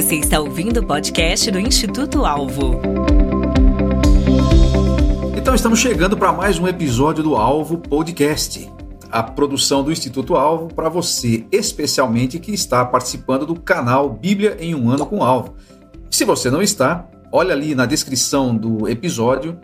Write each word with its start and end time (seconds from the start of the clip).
Você 0.00 0.14
está 0.14 0.40
ouvindo 0.40 0.80
o 0.80 0.86
podcast 0.86 1.50
do 1.50 1.60
Instituto 1.60 2.24
Alvo. 2.24 2.80
Então 5.36 5.54
estamos 5.54 5.78
chegando 5.78 6.16
para 6.16 6.32
mais 6.32 6.58
um 6.58 6.66
episódio 6.66 7.22
do 7.22 7.36
Alvo 7.36 7.76
Podcast, 7.76 8.66
a 9.10 9.22
produção 9.22 9.84
do 9.84 9.92
Instituto 9.92 10.36
Alvo 10.36 10.74
para 10.74 10.88
você, 10.88 11.44
especialmente 11.52 12.38
que 12.38 12.50
está 12.50 12.82
participando 12.82 13.44
do 13.44 13.54
canal 13.54 14.08
Bíblia 14.08 14.56
em 14.58 14.74
um 14.74 14.88
ano 14.88 15.04
com 15.04 15.22
Alvo. 15.22 15.54
Se 16.10 16.24
você 16.24 16.50
não 16.50 16.62
está, 16.62 17.06
olha 17.30 17.52
ali 17.52 17.74
na 17.74 17.84
descrição 17.84 18.56
do 18.56 18.88
episódio 18.88 19.60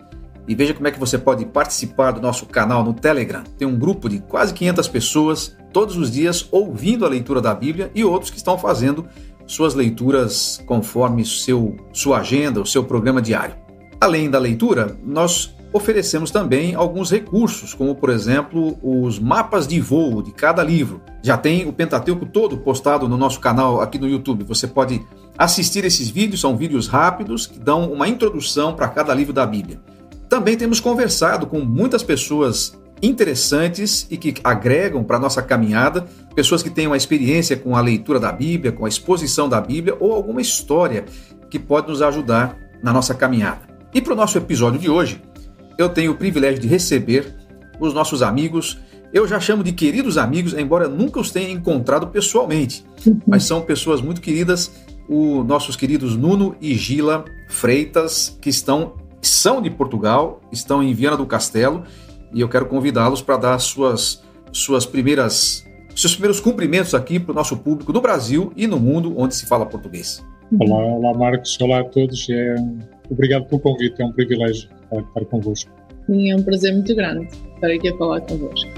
e 0.47 0.53
veja 0.53 0.75
como 0.75 0.87
é 0.87 0.91
que 0.91 0.99
você 0.99 1.17
pode 1.17 1.47
participar 1.47 2.11
do 2.11 2.21
nosso 2.21 2.45
canal 2.45 2.83
no 2.83 2.93
Telegram. 2.93 3.43
Tem 3.57 3.67
um 3.67 3.77
grupo 3.77 4.07
de 4.07 4.19
quase 4.19 4.53
500 4.53 4.87
pessoas 4.87 5.57
todos 5.73 5.97
os 5.97 6.11
dias 6.11 6.47
ouvindo 6.51 7.05
a 7.05 7.09
leitura 7.09 7.41
da 7.41 7.55
Bíblia 7.55 7.91
e 7.95 8.05
outros 8.05 8.29
que 8.29 8.37
estão 8.37 8.57
fazendo 8.57 9.07
suas 9.47 9.73
leituras 9.73 10.61
conforme 10.67 11.25
seu, 11.25 11.75
sua 11.91 12.19
agenda, 12.19 12.61
o 12.61 12.65
seu 12.65 12.83
programa 12.83 13.21
diário. 13.21 13.55
Além 13.99 14.29
da 14.29 14.37
leitura, 14.37 14.95
nós 15.03 15.55
oferecemos 15.73 16.29
também 16.31 16.75
alguns 16.75 17.09
recursos, 17.09 17.73
como 17.73 17.95
por 17.95 18.09
exemplo 18.09 18.77
os 18.81 19.19
mapas 19.19 19.67
de 19.67 19.79
voo 19.79 20.21
de 20.21 20.31
cada 20.31 20.63
livro. 20.63 21.01
Já 21.23 21.37
tem 21.37 21.67
o 21.67 21.73
Pentateuco 21.73 22.25
todo 22.25 22.57
postado 22.57 23.07
no 23.07 23.17
nosso 23.17 23.39
canal 23.39 23.81
aqui 23.81 23.97
no 23.97 24.07
YouTube. 24.07 24.43
Você 24.43 24.67
pode 24.67 25.01
assistir 25.37 25.85
esses 25.85 26.09
vídeos, 26.09 26.41
são 26.41 26.55
vídeos 26.55 26.87
rápidos 26.87 27.47
que 27.47 27.59
dão 27.59 27.91
uma 27.91 28.07
introdução 28.07 28.73
para 28.75 28.87
cada 28.87 29.13
livro 29.13 29.33
da 29.33 29.45
Bíblia. 29.45 29.79
Também 30.29 30.57
temos 30.57 30.79
conversado 30.79 31.47
com 31.47 31.59
muitas 31.61 32.03
pessoas 32.03 32.77
interessantes 33.01 34.07
e 34.09 34.17
que 34.17 34.35
agregam 34.43 35.03
para 35.03 35.17
a 35.17 35.19
nossa 35.19 35.41
caminhada, 35.41 36.05
pessoas 36.35 36.63
que 36.63 36.69
têm 36.69 36.87
uma 36.87 36.97
experiência 36.97 37.55
com 37.55 37.75
a 37.75 37.81
leitura 37.81 38.19
da 38.19 38.31
Bíblia, 38.31 38.71
com 38.71 38.85
a 38.85 38.89
exposição 38.89 39.47
da 39.47 39.61
Bíblia 39.61 39.95
ou 39.99 40.13
alguma 40.13 40.41
história 40.41 41.05
que 41.49 41.59
pode 41.59 41.87
nos 41.87 42.01
ajudar 42.01 42.57
na 42.81 42.91
nossa 42.91 43.13
caminhada. 43.13 43.61
E 43.93 44.01
para 44.01 44.13
o 44.13 44.15
nosso 44.15 44.37
episódio 44.37 44.79
de 44.79 44.89
hoje, 44.89 45.21
eu 45.77 45.89
tenho 45.89 46.11
o 46.11 46.15
privilégio 46.15 46.59
de 46.59 46.67
receber 46.67 47.35
os 47.79 47.93
nossos 47.93 48.21
amigos. 48.21 48.77
Eu 49.13 49.27
já 49.27 49.39
chamo 49.39 49.63
de 49.63 49.71
queridos 49.71 50.17
amigos, 50.17 50.53
embora 50.53 50.87
nunca 50.87 51.19
os 51.19 51.31
tenha 51.31 51.49
encontrado 51.49 52.07
pessoalmente, 52.07 52.85
mas 53.25 53.43
são 53.43 53.61
pessoas 53.61 54.01
muito 54.01 54.21
queridas, 54.21 54.71
os 55.07 55.45
nossos 55.45 55.75
queridos 55.75 56.17
Nuno 56.17 56.55
e 56.59 56.75
Gila 56.75 57.23
Freitas, 57.47 58.37
que 58.41 58.49
estão 58.49 58.95
são 59.21 59.61
de 59.61 59.69
Portugal, 59.69 60.41
estão 60.51 60.81
em 60.83 60.93
Viana 60.93 61.17
do 61.17 61.25
Castelo 61.25 61.83
e 62.33 62.41
eu 62.41 62.49
quero 62.49 62.65
convidá-los 62.65 63.21
para 63.21 63.37
dar 63.37 63.59
suas, 63.59 64.23
suas 64.51 64.85
primeiras, 64.85 65.65
seus 65.95 66.13
primeiros 66.13 66.39
cumprimentos 66.39 66.93
aqui 66.93 67.19
para 67.19 67.31
o 67.31 67.35
nosso 67.35 67.57
público 67.57 67.91
do 67.91 68.01
Brasil 68.01 68.51
e 68.55 68.67
no 68.67 68.79
mundo 68.79 69.13
onde 69.17 69.35
se 69.35 69.45
fala 69.45 69.65
português. 69.65 70.23
Olá, 70.59 70.77
olá 70.77 71.17
Marcos, 71.17 71.57
olá 71.61 71.79
a 71.79 71.83
todos. 71.83 72.27
É, 72.29 72.55
obrigado 73.09 73.45
pelo 73.45 73.59
convite, 73.61 74.01
é 74.01 74.05
um 74.05 74.11
privilégio 74.11 74.69
estar 74.91 75.25
convosco. 75.25 75.71
é 76.09 76.35
um 76.35 76.43
prazer 76.43 76.73
muito 76.73 76.95
grande 76.95 77.27
estar 77.55 77.67
aqui 77.67 77.89
a 77.89 77.97
falar 77.97 78.21
convosco. 78.21 78.69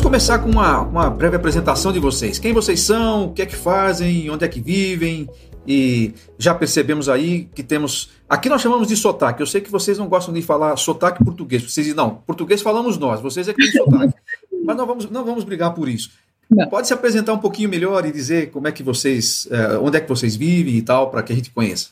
Começar 0.00 0.38
com 0.38 0.50
uma, 0.50 0.80
uma 0.80 1.10
breve 1.10 1.36
apresentação 1.36 1.92
de 1.92 1.98
vocês. 1.98 2.38
Quem 2.38 2.52
vocês 2.52 2.80
são, 2.80 3.26
o 3.26 3.32
que 3.32 3.42
é 3.42 3.46
que 3.46 3.56
fazem, 3.56 4.30
onde 4.30 4.44
é 4.44 4.48
que 4.48 4.60
vivem, 4.60 5.28
e 5.66 6.14
já 6.38 6.54
percebemos 6.54 7.08
aí 7.08 7.48
que 7.54 7.62
temos. 7.62 8.10
Aqui 8.28 8.48
nós 8.48 8.62
chamamos 8.62 8.88
de 8.88 8.96
sotaque. 8.96 9.42
Eu 9.42 9.46
sei 9.46 9.60
que 9.60 9.70
vocês 9.70 9.98
não 9.98 10.08
gostam 10.08 10.32
de 10.32 10.42
falar 10.42 10.76
sotaque 10.76 11.24
português. 11.24 11.62
Vocês 11.62 11.86
dizem, 11.86 11.94
não, 11.94 12.16
português 12.26 12.62
falamos 12.62 12.96
nós, 12.98 13.20
vocês 13.20 13.48
é 13.48 13.52
que 13.52 13.62
têm 13.62 13.72
sotaque. 13.72 14.14
Mas 14.64 14.76
não 14.76 14.86
vamos, 14.86 15.10
não 15.10 15.24
vamos 15.24 15.44
brigar 15.44 15.74
por 15.74 15.88
isso. 15.88 16.10
Não. 16.50 16.68
Pode 16.68 16.86
se 16.86 16.94
apresentar 16.94 17.32
um 17.32 17.38
pouquinho 17.38 17.68
melhor 17.68 18.06
e 18.06 18.12
dizer 18.12 18.50
como 18.50 18.68
é 18.68 18.72
que 18.72 18.82
vocês. 18.82 19.48
Eh, 19.50 19.78
onde 19.82 19.96
é 19.96 20.00
que 20.00 20.08
vocês 20.08 20.36
vivem 20.36 20.76
e 20.76 20.82
tal, 20.82 21.10
para 21.10 21.22
que 21.22 21.32
a 21.32 21.36
gente 21.36 21.50
conheça. 21.50 21.88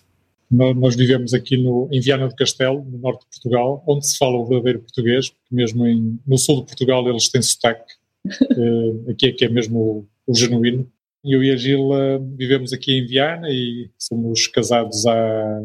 Nós 0.51 0.95
vivemos 0.95 1.35
aqui 1.35 1.57
no, 1.57 1.89
em 1.91 2.01
Viana 2.01 2.29
do 2.29 2.35
Castelo, 2.35 2.85
no 2.85 2.99
norte 2.99 3.21
de 3.21 3.27
Portugal, 3.31 3.83
onde 3.87 4.07
se 4.07 4.17
fala 4.17 4.37
o 4.37 4.47
verdadeiro 4.47 4.81
português, 4.81 5.31
porque 5.31 5.55
mesmo 5.55 5.87
em, 5.87 6.19
no 6.27 6.39
sul 6.39 6.61
de 6.61 6.67
Portugal 6.67 7.09
eles 7.09 7.29
têm 7.29 7.43
sotaque 7.43 7.93
uh, 8.27 9.11
aqui 9.11 9.27
é 9.27 9.33
que 9.33 9.45
é 9.45 9.49
mesmo 9.49 9.79
o, 9.79 10.09
o 10.27 10.35
genuíno. 10.35 10.91
Eu 11.25 11.43
e 11.43 11.51
a 11.51 11.57
Gila 11.57 12.19
vivemos 12.37 12.73
aqui 12.73 12.93
em 12.93 13.07
Viana 13.07 13.49
e 13.51 13.91
somos 13.99 14.47
casados 14.47 15.07
há 15.07 15.63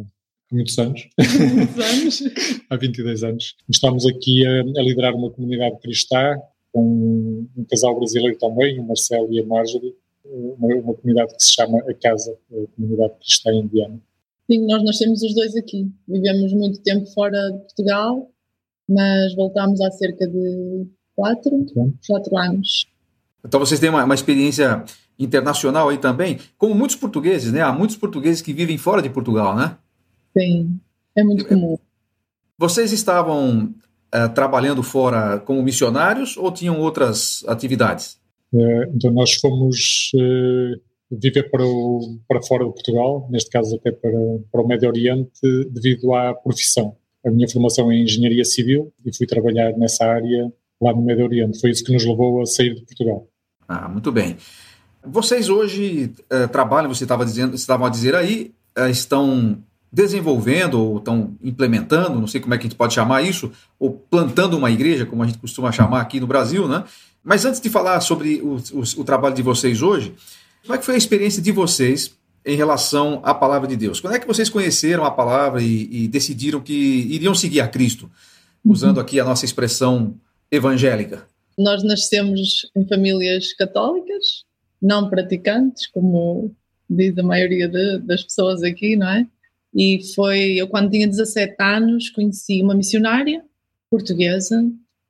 muitos 0.51 0.77
anos. 0.79 1.07
Muitos 1.17 1.79
anos. 2.23 2.23
há 2.69 2.77
22 2.77 3.23
anos. 3.23 3.55
Estamos 3.69 4.05
aqui 4.05 4.45
a, 4.45 4.61
a, 4.61 4.83
liderar 4.83 5.13
uma 5.15 5.29
comunidade 5.29 5.77
cristã 5.79 6.37
com 6.71 7.45
um 7.57 7.63
casal 7.65 7.95
brasileiro 7.95 8.37
também, 8.37 8.79
o 8.79 8.87
Marcelo 8.87 9.31
e 9.33 9.39
a 9.39 9.45
Marjorie, 9.45 9.95
uma, 10.23 10.75
uma 10.75 10.93
comunidade 10.93 11.35
que 11.35 11.43
se 11.43 11.53
chama 11.53 11.79
A 11.79 11.93
Casa, 11.93 12.37
a 12.51 12.75
Comunidade 12.75 13.13
Cristã 13.19 13.51
em 13.51 13.67
Viana. 13.67 13.99
Sim, 14.49 14.65
nós 14.65 14.83
nascemos 14.83 15.21
os 15.21 15.35
dois 15.35 15.55
aqui. 15.55 15.87
Vivemos 16.07 16.51
muito 16.53 16.81
tempo 16.81 17.05
fora 17.13 17.37
de 17.51 17.59
Portugal, 17.59 18.31
mas 18.89 19.35
voltámos 19.35 19.79
há 19.79 19.91
cerca 19.91 20.27
de 20.27 20.87
quatro, 21.15 21.65
quatro 22.07 22.35
anos. 22.35 22.87
Então 23.45 23.59
vocês 23.59 23.79
têm 23.79 23.91
uma, 23.91 24.03
uma, 24.03 24.15
experiência 24.15 24.83
internacional 25.19 25.89
aí 25.89 25.99
também, 25.99 26.39
como 26.57 26.73
muitos 26.73 26.95
portugueses, 26.95 27.51
né? 27.51 27.61
Há 27.61 27.71
muitos 27.71 27.95
portugueses 27.95 28.41
que 28.41 28.51
vivem 28.51 28.77
fora 28.77 29.03
de 29.03 29.09
Portugal, 29.09 29.55
né? 29.55 29.77
Sim, 30.35 30.79
é 31.15 31.23
muito 31.23 31.47
comum. 31.47 31.77
Vocês 32.57 32.91
estavam 32.91 33.65
uh, 34.13 34.33
trabalhando 34.33 34.81
fora 34.81 35.39
como 35.39 35.61
missionários 35.61 36.35
ou 36.37 36.51
tinham 36.51 36.79
outras 36.79 37.43
atividades? 37.47 38.19
Uh, 38.51 38.95
então 38.95 39.11
nós 39.11 39.35
fomos 39.35 40.09
uh, 40.15 40.88
viver 41.11 41.49
para, 41.49 41.65
o, 41.65 42.19
para 42.27 42.41
fora 42.41 42.65
de 42.65 42.71
Portugal, 42.71 43.27
neste 43.31 43.49
caso 43.49 43.75
até 43.75 43.91
para, 43.91 44.11
para 44.51 44.61
o 44.61 44.67
Médio 44.67 44.89
Oriente, 44.89 45.31
devido 45.69 46.13
à 46.13 46.33
profissão. 46.33 46.95
A 47.25 47.31
minha 47.31 47.49
formação 47.49 47.91
é 47.91 47.95
em 47.95 48.03
engenharia 48.03 48.45
civil 48.45 48.93
e 49.05 49.15
fui 49.15 49.25
trabalhar 49.25 49.73
nessa 49.77 50.05
área 50.05 50.51
lá 50.81 50.93
no 50.93 51.01
Médio 51.01 51.25
Oriente. 51.25 51.59
Foi 51.59 51.71
isso 51.71 51.83
que 51.83 51.91
nos 51.91 52.05
levou 52.05 52.41
a 52.41 52.45
sair 52.45 52.75
de 52.75 52.85
Portugal. 52.85 53.27
Ah, 53.67 53.89
muito 53.89 54.11
bem. 54.11 54.37
Vocês 55.05 55.49
hoje 55.49 56.13
uh, 56.31 56.47
trabalham, 56.49 56.93
você 56.93 57.03
estava 57.03 57.25
dizendo, 57.25 57.55
estavam 57.55 57.87
a 57.87 57.89
dizer 57.89 58.15
aí, 58.15 58.53
uh, 58.77 58.89
estão 58.89 59.61
desenvolvendo 59.91 60.79
ou 60.79 60.97
estão 60.97 61.35
implementando, 61.41 62.19
não 62.19 62.27
sei 62.27 62.39
como 62.39 62.53
é 62.53 62.57
que 62.57 62.63
a 62.67 62.69
gente 62.69 62.77
pode 62.77 62.93
chamar 62.93 63.23
isso, 63.23 63.51
ou 63.79 63.91
plantando 63.91 64.55
uma 64.55 64.69
igreja, 64.69 65.05
como 65.05 65.23
a 65.23 65.25
gente 65.25 65.39
costuma 65.39 65.71
chamar 65.71 66.01
aqui 66.01 66.19
no 66.19 66.27
Brasil, 66.27 66.67
né? 66.67 66.83
Mas 67.23 67.43
antes 67.43 67.59
de 67.59 67.69
falar 67.69 67.99
sobre 68.01 68.39
o, 68.41 68.57
o, 68.73 69.01
o 69.01 69.03
trabalho 69.03 69.35
de 69.35 69.41
vocês 69.41 69.81
hoje, 69.81 70.13
como 70.63 70.75
é 70.75 70.77
que 70.77 70.85
foi 70.85 70.95
a 70.95 70.97
experiência 70.97 71.41
de 71.41 71.51
vocês 71.51 72.17
em 72.45 72.55
relação 72.55 73.21
à 73.23 73.33
palavra 73.33 73.67
de 73.67 73.75
Deus? 73.75 73.99
Quando 73.99 74.15
é 74.15 74.19
que 74.19 74.27
vocês 74.27 74.49
conheceram 74.49 75.03
a 75.05 75.11
palavra 75.11 75.61
e, 75.61 76.03
e 76.03 76.07
decidiram 76.07 76.61
que 76.61 76.73
iriam 76.73 77.35
seguir 77.35 77.61
a 77.61 77.67
Cristo? 77.67 78.09
Usando 78.63 78.97
uhum. 78.97 79.03
aqui 79.03 79.19
a 79.19 79.25
nossa 79.25 79.45
expressão 79.45 80.15
evangélica? 80.51 81.25
Nós 81.57 81.83
nascemos 81.83 82.69
em 82.75 82.87
famílias 82.87 83.53
católicas, 83.53 84.43
não 84.81 85.09
praticantes, 85.09 85.87
como 85.87 86.53
diz 86.89 87.17
a 87.17 87.23
maioria 87.23 87.67
de, 87.67 87.99
das 87.99 88.23
pessoas 88.23 88.63
aqui, 88.63 88.95
não 88.95 89.09
é? 89.09 89.27
E 89.73 89.99
foi, 90.15 90.55
eu 90.55 90.67
quando 90.67 90.89
tinha 90.89 91.07
17 91.07 91.55
anos, 91.59 92.09
conheci 92.09 92.61
uma 92.61 92.73
missionária 92.73 93.43
portuguesa, 93.89 94.63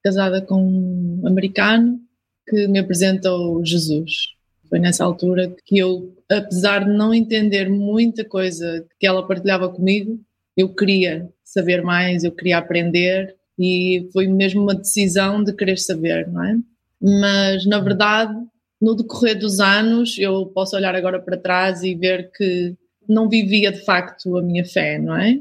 casada 0.04 0.42
com 0.42 0.62
um 0.62 1.28
americano, 1.28 2.00
que 2.48 2.68
me 2.68 2.80
apresentou 2.80 3.64
Jesus. 3.64 4.39
Foi 4.70 4.80
nessa 4.80 5.04
altura 5.04 5.54
que 5.66 5.78
eu, 5.78 6.14
apesar 6.30 6.86
de 6.86 6.92
não 6.92 7.14
entender 7.14 7.70
muita 7.70 8.24
coisa 8.24 8.86
que 9.00 9.08
ela 9.08 9.28
partilhava 9.28 9.68
comigo, 9.70 10.20
eu 10.56 10.74
queria 10.74 11.30
saber 11.44 11.82
mais, 11.82 12.24
eu 12.24 12.32
queria 12.32 12.60
aprender 12.60 13.36
e 13.58 14.08
foi 14.14 14.28
mesmo 14.28 14.62
uma 14.62 14.76
decisão 14.76 15.44
de 15.44 15.54
querer 15.54 15.78
saber, 15.78 16.28
não 16.28 16.44
é? 16.44 16.58
Mas 17.02 17.66
na 17.66 17.80
verdade, 17.80 18.34
no 18.82 18.96
decorrer 18.96 19.38
dos 19.38 19.60
anos, 19.60 20.18
eu 20.20 20.46
posso 20.48 20.76
olhar 20.76 20.96
agora 20.96 21.20
para 21.20 21.38
trás 21.38 21.82
e 21.84 21.96
ver 21.96 22.32
que 22.32 22.76
não 23.08 23.28
vivia 23.28 23.72
de 23.72 23.84
facto 23.84 24.38
a 24.38 24.42
minha 24.42 24.64
fé, 24.64 25.00
não 25.00 25.18
é? 25.18 25.40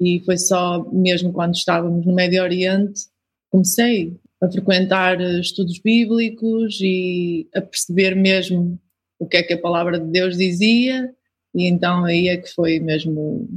E 0.00 0.20
foi 0.24 0.36
só 0.36 0.90
mesmo 0.92 1.32
quando 1.32 1.54
estávamos 1.54 2.04
no 2.04 2.12
Médio 2.12 2.42
Oriente 2.42 3.02
comecei 3.48 4.16
a 4.42 4.50
frequentar 4.50 5.20
estudos 5.40 5.78
bíblicos 5.78 6.78
e 6.80 7.48
a 7.54 7.60
perceber 7.60 8.14
mesmo 8.14 8.78
o 9.18 9.26
que 9.26 9.36
é 9.36 9.42
que 9.42 9.54
a 9.54 9.60
palavra 9.60 9.98
de 9.98 10.06
Deus 10.10 10.36
dizia, 10.36 11.10
e 11.54 11.66
então 11.66 12.04
aí 12.04 12.28
é 12.28 12.36
que 12.36 12.52
foi 12.52 12.80
mesmo 12.80 13.48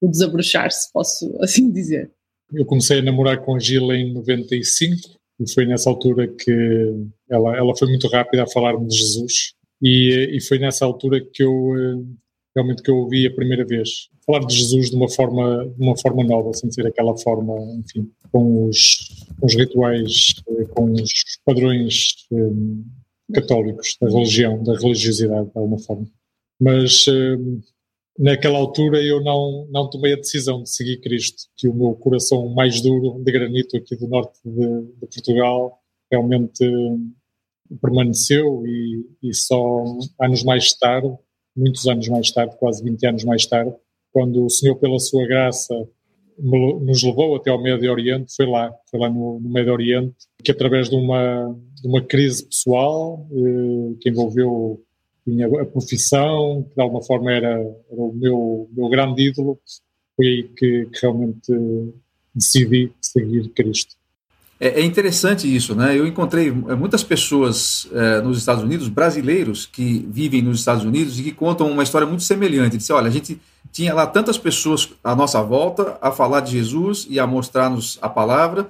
o 0.00 0.08
desabrochar-se, 0.08 0.92
posso 0.92 1.36
assim 1.40 1.70
dizer. 1.70 2.10
Eu 2.52 2.64
comecei 2.64 3.00
a 3.00 3.02
namorar 3.02 3.44
com 3.44 3.56
a 3.56 3.58
Gila 3.58 3.96
em 3.96 4.12
95 4.12 5.16
e 5.40 5.50
foi 5.50 5.66
nessa 5.66 5.90
altura 5.90 6.28
que 6.28 6.52
ela, 7.28 7.56
ela 7.56 7.76
foi 7.76 7.88
muito 7.88 8.06
rápida 8.08 8.44
a 8.44 8.48
falar-me 8.48 8.86
de 8.86 8.96
Jesus 8.96 9.54
e, 9.82 10.36
e 10.36 10.40
foi 10.40 10.58
nessa 10.58 10.84
altura 10.84 11.20
que 11.20 11.42
eu 11.42 11.52
uh, 11.52 12.16
realmente 12.56 12.82
que 12.82 12.90
eu 12.90 12.96
ouvi 12.96 13.26
a 13.26 13.34
primeira 13.34 13.64
vez. 13.64 14.08
Falar 14.24 14.40
de 14.40 14.56
Jesus 14.56 14.90
de 14.90 14.96
uma 14.96 15.08
forma, 15.08 15.66
de 15.66 15.82
uma 15.82 15.96
forma 15.96 16.24
nova, 16.24 16.52
sem 16.54 16.72
ser 16.72 16.86
aquela 16.86 17.16
forma, 17.18 17.54
enfim, 17.78 18.10
com 18.32 18.68
os, 18.68 19.26
com 19.38 19.46
os 19.46 19.54
rituais, 19.54 20.34
eh, 20.48 20.64
com 20.74 20.90
os 20.92 21.12
padrões 21.44 22.26
um, 22.32 22.82
católicos 23.32 23.96
da 24.00 24.08
religião, 24.08 24.62
da 24.64 24.76
religiosidade, 24.78 25.50
de 25.50 25.58
alguma 25.58 25.78
forma. 25.78 26.06
Mas 26.58 27.06
um, 27.06 27.60
naquela 28.18 28.58
altura 28.58 29.02
eu 29.02 29.22
não, 29.22 29.68
não 29.70 29.90
tomei 29.90 30.14
a 30.14 30.16
decisão 30.16 30.62
de 30.62 30.70
seguir 30.70 31.00
Cristo, 31.02 31.44
que 31.56 31.68
o 31.68 31.74
meu 31.74 31.94
coração 31.94 32.48
mais 32.48 32.80
duro, 32.80 33.22
de 33.22 33.30
granito 33.30 33.76
aqui 33.76 33.94
do 33.94 34.08
norte 34.08 34.40
de, 34.44 34.82
de 35.00 35.06
Portugal, 35.12 35.78
realmente 36.10 36.64
permaneceu 37.82 38.64
e, 38.66 39.04
e, 39.22 39.34
só 39.34 39.84
anos 40.20 40.42
mais 40.44 40.72
tarde, 40.74 41.12
muitos 41.56 41.86
anos 41.86 42.08
mais 42.08 42.30
tarde, 42.30 42.56
quase 42.58 42.82
20 42.82 43.06
anos 43.06 43.24
mais 43.24 43.46
tarde, 43.46 43.72
quando 44.12 44.44
o 44.44 44.50
Senhor, 44.50 44.76
pela 44.76 44.98
sua 44.98 45.26
graça, 45.26 45.74
nos 46.38 47.02
levou 47.02 47.36
até 47.36 47.50
ao 47.50 47.60
Médio 47.60 47.90
Oriente, 47.90 48.34
foi 48.34 48.46
lá, 48.46 48.72
foi 48.90 49.00
lá 49.00 49.08
no, 49.08 49.40
no 49.40 49.48
Médio 49.48 49.72
Oriente, 49.72 50.14
que 50.42 50.50
através 50.52 50.90
de 50.90 50.96
uma, 50.96 51.56
de 51.80 51.88
uma 51.88 52.02
crise 52.02 52.44
pessoal 52.44 53.26
eh, 53.32 53.94
que 54.00 54.10
envolveu 54.10 54.82
tinha 55.26 55.46
a 55.46 55.66
profissão, 55.66 56.62
que 56.68 56.76
de 56.76 56.80
alguma 56.80 57.02
forma 57.02 57.32
era, 57.32 57.54
era 57.54 58.00
o 58.00 58.12
meu, 58.14 58.68
meu 58.72 58.88
grande 58.88 59.22
ídolo, 59.22 59.58
foi 60.14 60.26
aí 60.26 60.42
que, 60.44 60.86
que 60.86 61.00
realmente 61.02 61.52
decidi 62.32 62.92
seguir 63.00 63.48
Cristo. 63.48 63.95
É, 64.58 64.80
é, 64.80 64.84
interessante 64.84 65.54
isso, 65.54 65.74
né? 65.74 65.98
Eu 65.98 66.06
encontrei 66.06 66.50
muitas 66.50 67.04
pessoas 67.04 67.86
é, 67.92 68.20
nos 68.22 68.38
Estados 68.38 68.62
Unidos, 68.62 68.88
brasileiros 68.88 69.66
que 69.66 70.06
vivem 70.10 70.40
nos 70.40 70.60
Estados 70.60 70.84
Unidos 70.84 71.18
e 71.18 71.22
que 71.22 71.32
contam 71.32 71.70
uma 71.70 71.82
história 71.82 72.06
muito 72.06 72.22
semelhante. 72.22 72.78
Disse, 72.78 72.92
olha, 72.92 73.08
a 73.08 73.10
gente 73.10 73.38
tinha 73.70 73.92
lá 73.92 74.06
tantas 74.06 74.38
pessoas 74.38 74.88
à 75.04 75.14
nossa 75.14 75.42
volta 75.42 75.98
a 76.00 76.10
falar 76.10 76.40
de 76.40 76.52
Jesus 76.52 77.06
e 77.10 77.20
a 77.20 77.26
mostrar-nos 77.26 77.98
a 78.00 78.08
palavra 78.08 78.68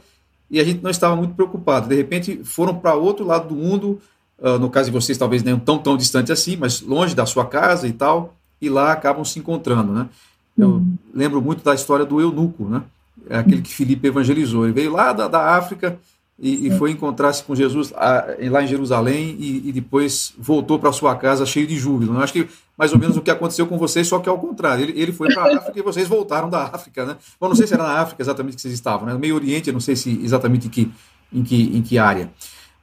e 0.51 0.61
a 0.61 0.65
gente 0.65 0.83
não 0.83 0.91
estava 0.91 1.15
muito 1.17 1.35
preocupado. 1.35 1.89
De 1.89 1.95
repente, 1.95 2.41
foram 2.45 2.75
para 2.75 2.95
outro 2.95 3.25
lado 3.25 3.49
do 3.49 3.55
mundo, 3.55 4.01
uh, 4.39 4.59
no 4.59 4.71
caso 4.71 4.91
de 4.91 4.93
vocês, 4.93 5.19
talvez 5.19 5.43
nem 5.43 5.59
tão 5.59 5.79
tão 5.79 5.97
distante 5.97 6.33
assim, 6.33 6.57
mas 6.57 6.81
longe 6.81 7.15
da 7.15 7.27
sua 7.27 7.45
casa 7.45 7.87
e 7.87 7.93
tal, 7.93 8.35
e 8.61 8.69
lá 8.69 8.93
acabam 8.93 9.25
se 9.25 9.39
encontrando, 9.39 9.93
né? 9.93 10.09
Eu 10.57 10.69
uhum. 10.69 10.97
lembro 11.15 11.43
muito 11.43 11.63
da 11.63 11.75
história 11.75 12.05
do 12.05 12.21
eunuco, 12.21 12.65
né? 12.65 12.83
É 13.29 13.39
aquele 13.39 13.63
que 13.63 13.73
Filipe 13.73 14.07
evangelizou. 14.07 14.65
Ele 14.65 14.73
veio 14.73 14.93
lá 14.93 15.13
da, 15.13 15.29
da 15.29 15.57
África 15.57 15.99
e, 16.39 16.69
e 16.69 16.71
foi 16.79 16.91
encontrar-se 16.91 17.43
com 17.43 17.55
Jesus 17.55 17.93
lá 17.93 18.63
em 18.63 18.67
Jerusalém 18.67 19.37
e, 19.39 19.69
e 19.69 19.73
depois 19.73 20.35
voltou 20.39 20.79
para 20.79 20.93
sua 20.93 21.17
casa 21.17 21.47
cheio 21.47 21.67
de 21.67 21.77
júbilo. 21.77 22.15
Eu 22.15 22.21
acho 22.21 22.33
que 22.33 22.49
mais 22.77 22.93
ou 22.93 22.99
menos 22.99 23.17
o 23.17 23.23
que 23.23 23.31
aconteceu 23.31 23.67
com 23.67 23.79
vocês, 23.79 24.07
só 24.07 24.19
que 24.19 24.29
ao 24.29 24.39
contrário. 24.39 24.85
Ele, 24.85 25.01
ele 25.01 25.13
foi 25.13 25.33
para 25.33 25.45
a 25.45 25.57
África 25.59 25.79
e 25.79 25.83
vocês 25.83 26.07
voltaram 26.07 26.51
da 26.51 26.65
África, 26.65 27.07
né? 27.07 27.17
Bom, 27.41 27.49
não 27.49 27.57
sei 27.57 27.67
se 27.67 27.75
era 27.75 27.83
na 27.83 28.01
África 28.01 28.23
exatamente 28.23 28.57
que 28.57 28.63
vocês 28.63 28.75
estavam, 28.75 29.07
né? 29.07 29.15
No 29.15 29.19
Meio 29.19 29.35
Oriente, 29.35 29.69
eu 29.69 29.73
não 29.73 29.81
sei 29.81 29.97
se 29.97 30.21
exatamente 30.23 30.67
em 30.67 30.71
que, 30.71 30.93
em 31.33 31.43
que, 31.43 31.77
em 31.77 31.83
que 31.83 31.99
área. 31.99 32.31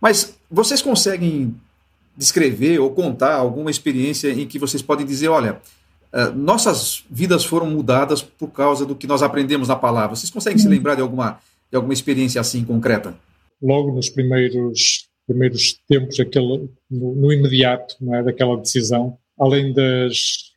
Mas 0.01 0.35
vocês 0.49 0.81
conseguem 0.81 1.55
descrever 2.17 2.79
ou 2.79 2.91
contar 2.91 3.35
alguma 3.35 3.71
experiência 3.71 4.31
em 4.31 4.45
que 4.47 4.59
vocês 4.59 4.81
podem 4.81 5.05
dizer, 5.05 5.27
olha, 5.27 5.61
nossas 6.35 7.03
vidas 7.09 7.43
foram 7.43 7.67
mudadas 7.69 8.21
por 8.21 8.49
causa 8.49 8.85
do 8.85 8.95
que 8.95 9.07
nós 9.07 9.23
aprendemos 9.23 9.67
na 9.67 9.75
palavra. 9.75 10.15
Vocês 10.15 10.31
conseguem 10.31 10.59
se 10.59 10.67
lembrar 10.67 10.95
de 10.95 11.01
alguma, 11.01 11.39
de 11.71 11.75
alguma 11.75 11.93
experiência 11.93 12.39
assim 12.39 12.63
concreta? 12.63 13.15
Logo 13.61 13.91
nos 13.93 14.09
primeiros 14.09 15.07
primeiros 15.25 15.79
tempos, 15.87 16.19
aquele, 16.19 16.69
no, 16.91 17.15
no 17.15 17.31
imediato, 17.31 17.95
é, 18.13 18.23
daquela 18.23 18.57
decisão, 18.57 19.17
além 19.39 19.73
das 19.73 20.51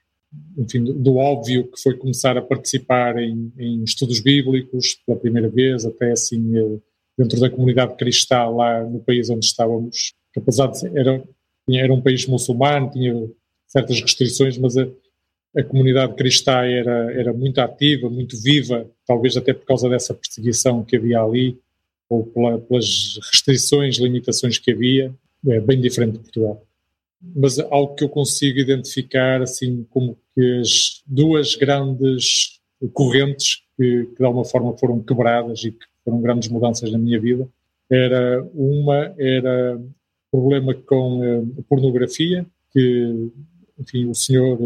enfim, 0.58 0.84
do 0.84 1.16
óbvio 1.16 1.70
que 1.70 1.80
foi 1.80 1.96
começar 1.96 2.36
a 2.36 2.42
participar 2.42 3.16
em, 3.18 3.52
em 3.58 3.84
estudos 3.84 4.20
bíblicos 4.20 4.98
pela 5.06 5.18
primeira 5.18 5.48
vez, 5.48 5.86
até 5.86 6.12
assim 6.12 6.56
eh, 6.56 6.78
dentro 7.16 7.40
da 7.40 7.48
comunidade 7.48 7.96
cristã 7.96 8.48
lá 8.48 8.82
no 8.82 9.00
país 9.00 9.30
onde 9.30 9.46
estávamos, 9.46 10.12
que 10.34 10.40
apesar 10.40 10.66
de 10.66 10.80
ser, 10.80 10.96
era, 10.96 11.22
era 11.70 11.92
um 11.92 12.02
país 12.02 12.26
muçulmano, 12.26 12.90
tinha 12.90 13.14
certas 13.66 14.00
restrições, 14.00 14.58
mas 14.58 14.76
a, 14.76 14.86
a 15.56 15.62
comunidade 15.62 16.14
cristã 16.14 16.64
era, 16.64 17.12
era 17.12 17.32
muito 17.32 17.58
ativa, 17.60 18.10
muito 18.10 18.36
viva, 18.40 18.86
talvez 19.06 19.36
até 19.36 19.54
por 19.54 19.64
causa 19.64 19.88
dessa 19.88 20.12
perseguição 20.12 20.84
que 20.84 20.96
havia 20.96 21.20
ali, 21.20 21.58
ou 22.08 22.26
pela, 22.26 22.58
pelas 22.58 23.18
restrições, 23.32 23.96
limitações 23.96 24.58
que 24.58 24.72
havia, 24.72 25.12
é 25.48 25.60
bem 25.60 25.80
diferente 25.80 26.12
de 26.12 26.18
Portugal. 26.18 26.62
Mas 27.34 27.58
algo 27.58 27.94
que 27.94 28.04
eu 28.04 28.08
consigo 28.08 28.58
identificar 28.58 29.40
assim 29.40 29.86
como 29.90 30.18
que 30.34 30.60
as 30.60 31.02
duas 31.06 31.54
grandes 31.54 32.60
correntes 32.92 33.62
que, 33.76 34.06
que 34.06 34.18
de 34.18 34.24
alguma 34.24 34.44
forma 34.44 34.76
foram 34.76 35.00
quebradas 35.02 35.64
e 35.64 35.72
que 35.72 35.86
foram 36.04 36.20
grandes 36.20 36.48
mudanças 36.48 36.92
na 36.92 36.98
minha 36.98 37.18
vida. 37.18 37.48
Era 37.90 38.46
uma 38.54 39.14
era 39.18 39.80
problema 40.30 40.74
com 40.74 41.50
a 41.58 41.62
pornografia, 41.62 42.44
que 42.72 43.30
enfim 43.78 44.06
o 44.06 44.14
senhor 44.14 44.58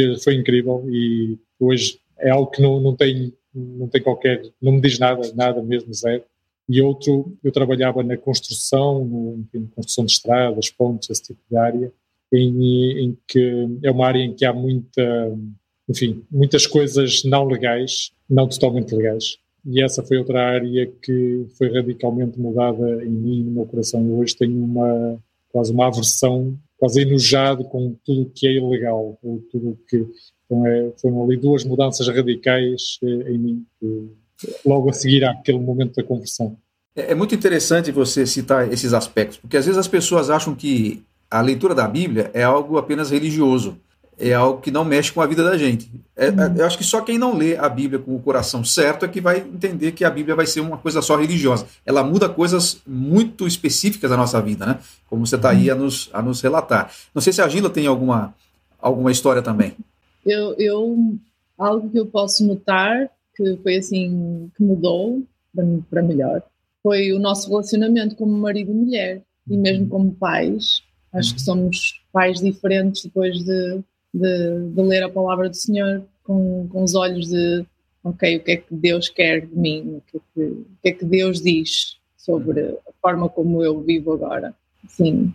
fez, 0.00 0.24
foi 0.24 0.34
incrível 0.34 0.84
e 0.88 1.38
hoje 1.58 1.98
é 2.18 2.30
algo 2.30 2.50
que 2.50 2.62
não, 2.62 2.80
não 2.80 2.94
tem 2.94 3.32
não 3.54 3.88
tem 3.88 4.02
qualquer 4.02 4.42
não 4.60 4.72
me 4.72 4.80
diz 4.80 4.98
nada 4.98 5.32
nada 5.34 5.62
mesmo 5.62 5.92
zero 5.92 6.22
e 6.68 6.80
outro 6.82 7.32
eu 7.42 7.50
trabalhava 7.50 8.02
na 8.02 8.16
construção 8.16 9.04
no, 9.04 9.38
enfim, 9.38 9.68
construção 9.74 10.04
de 10.04 10.12
estradas 10.12 10.70
pontes 10.70 11.10
esse 11.10 11.22
tipo 11.22 11.40
de 11.50 11.56
área 11.56 11.92
em, 12.32 13.04
em 13.04 13.18
que 13.26 13.68
é 13.82 13.90
uma 13.90 14.06
área 14.06 14.20
em 14.20 14.34
que 14.34 14.44
há 14.44 14.52
muita 14.52 15.36
enfim 15.88 16.22
muitas 16.30 16.66
coisas 16.66 17.24
não 17.24 17.44
legais 17.44 18.12
não 18.28 18.46
totalmente 18.48 18.94
legais 18.94 19.38
e 19.70 19.82
essa 19.82 20.02
foi 20.02 20.18
outra 20.18 20.40
área 20.40 20.86
que 21.02 21.46
foi 21.56 21.70
radicalmente 21.70 22.40
mudada 22.40 23.04
em 23.04 23.10
mim, 23.10 23.42
no 23.42 23.50
meu 23.50 23.66
coração. 23.66 24.00
Eu 24.00 24.18
hoje 24.18 24.34
tenho 24.34 24.64
uma 24.64 25.18
quase 25.50 25.72
uma 25.72 25.86
aversão, 25.86 26.58
quase 26.78 27.02
enojado 27.02 27.64
com 27.64 27.96
tudo 28.04 28.22
o 28.22 28.30
que 28.30 28.46
é 28.46 28.52
ilegal, 28.52 29.18
tudo 29.50 29.78
que 29.88 30.06
então 30.48 30.66
é, 30.66 30.90
foram 31.00 31.24
ali 31.24 31.36
duas 31.36 31.62
mudanças 31.64 32.08
radicais 32.08 32.98
eh, 33.02 33.32
em 33.32 33.38
mim, 33.38 33.66
que, 33.78 34.48
logo 34.64 34.88
a 34.88 34.94
seguir 34.94 35.22
àquele 35.24 35.58
momento 35.58 35.96
da 35.96 36.02
conversão. 36.02 36.56
É, 36.96 37.12
é 37.12 37.14
muito 37.14 37.34
interessante 37.34 37.92
você 37.92 38.24
citar 38.26 38.72
esses 38.72 38.94
aspectos, 38.94 39.36
porque 39.36 39.58
às 39.58 39.66
vezes 39.66 39.78
as 39.78 39.88
pessoas 39.88 40.30
acham 40.30 40.54
que 40.54 41.02
a 41.30 41.42
leitura 41.42 41.74
da 41.74 41.86
Bíblia 41.86 42.30
é 42.32 42.42
algo 42.42 42.78
apenas 42.78 43.10
religioso 43.10 43.76
é 44.18 44.34
algo 44.34 44.60
que 44.60 44.70
não 44.70 44.84
mexe 44.84 45.12
com 45.12 45.20
a 45.20 45.26
vida 45.26 45.44
da 45.44 45.56
gente. 45.56 45.90
É, 46.16 46.26
é, 46.26 46.30
uhum. 46.30 46.56
Eu 46.56 46.66
acho 46.66 46.76
que 46.76 46.84
só 46.84 47.00
quem 47.00 47.18
não 47.18 47.36
lê 47.36 47.56
a 47.56 47.68
Bíblia 47.68 48.00
com 48.00 48.14
o 48.14 48.20
coração 48.20 48.64
certo 48.64 49.04
é 49.04 49.08
que 49.08 49.20
vai 49.20 49.38
entender 49.38 49.92
que 49.92 50.04
a 50.04 50.10
Bíblia 50.10 50.34
vai 50.34 50.46
ser 50.46 50.60
uma 50.60 50.76
coisa 50.78 51.00
só 51.00 51.16
religiosa. 51.16 51.66
Ela 51.86 52.02
muda 52.02 52.28
coisas 52.28 52.80
muito 52.86 53.46
específicas 53.46 54.10
da 54.10 54.16
nossa 54.16 54.40
vida, 54.40 54.66
né? 54.66 54.78
Como 55.08 55.26
você 55.26 55.36
está 55.36 55.50
aí 55.50 55.70
a 55.70 55.74
nos, 55.74 56.10
a 56.12 56.20
nos 56.20 56.40
relatar. 56.40 56.92
Não 57.14 57.22
sei 57.22 57.32
se 57.32 57.40
a 57.40 57.48
Gila 57.48 57.70
tem 57.70 57.86
alguma, 57.86 58.34
alguma 58.80 59.12
história 59.12 59.42
também. 59.42 59.74
Eu, 60.26 60.54
eu 60.58 60.96
algo 61.56 61.90
que 61.90 61.98
eu 61.98 62.06
posso 62.06 62.46
notar 62.46 63.08
que 63.36 63.56
foi 63.62 63.76
assim 63.76 64.50
que 64.56 64.62
mudou 64.62 65.22
para 65.90 66.02
melhor 66.02 66.42
foi 66.82 67.12
o 67.12 67.18
nosso 67.18 67.48
relacionamento 67.50 68.16
como 68.16 68.32
marido 68.32 68.70
e 68.70 68.74
mulher 68.74 69.22
e 69.48 69.56
mesmo 69.56 69.84
uhum. 69.84 69.88
como 69.88 70.14
pais. 70.14 70.82
Acho 71.12 71.34
que 71.34 71.40
uhum. 71.40 71.44
somos 71.44 72.02
pais 72.12 72.40
diferentes 72.40 73.04
depois 73.04 73.44
de 73.44 73.80
de, 74.12 74.70
de 74.70 74.82
ler 74.82 75.02
a 75.02 75.08
palavra 75.08 75.48
do 75.48 75.56
Senhor 75.56 76.04
com, 76.24 76.68
com 76.68 76.82
os 76.82 76.94
olhos 76.94 77.28
de 77.28 77.64
ok, 78.02 78.36
o 78.36 78.40
que 78.40 78.52
é 78.52 78.56
que 78.56 78.74
Deus 78.74 79.08
quer 79.08 79.46
de 79.46 79.56
mim, 79.56 79.96
o 79.96 80.02
que 80.02 80.16
é 80.16 80.20
que, 80.34 80.40
o 80.40 80.66
que, 80.82 80.88
é 80.88 80.92
que 80.92 81.04
Deus 81.04 81.40
diz 81.40 81.98
sobre 82.16 82.60
a 82.60 82.92
forma 83.00 83.28
como 83.28 83.62
eu 83.62 83.80
vivo 83.80 84.12
agora. 84.12 84.54
Sim, 84.88 85.32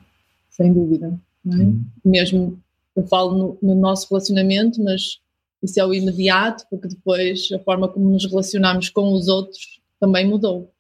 sem 0.50 0.74
dúvida. 0.74 1.20
É? 1.48 1.50
Uhum. 1.50 1.84
Mesmo 2.04 2.60
eu 2.96 3.06
falo 3.08 3.34
no, 3.38 3.58
no, 3.62 3.76
nosso 3.76 4.08
relacionamento, 4.10 4.82
mas 4.84 5.20
isso 5.62 5.80
é 5.80 5.86
o 5.86 5.94
imediato, 5.94 6.66
porque 6.70 6.88
depois 6.88 7.50
a 7.52 7.60
forma 7.60 7.88
como 7.88 8.10
nos 8.10 8.26
relacionamos 8.26 8.90
com 8.90 9.14
os 9.14 9.28
outros 9.28 9.82
também 10.00 10.28
mudou. 10.28 10.72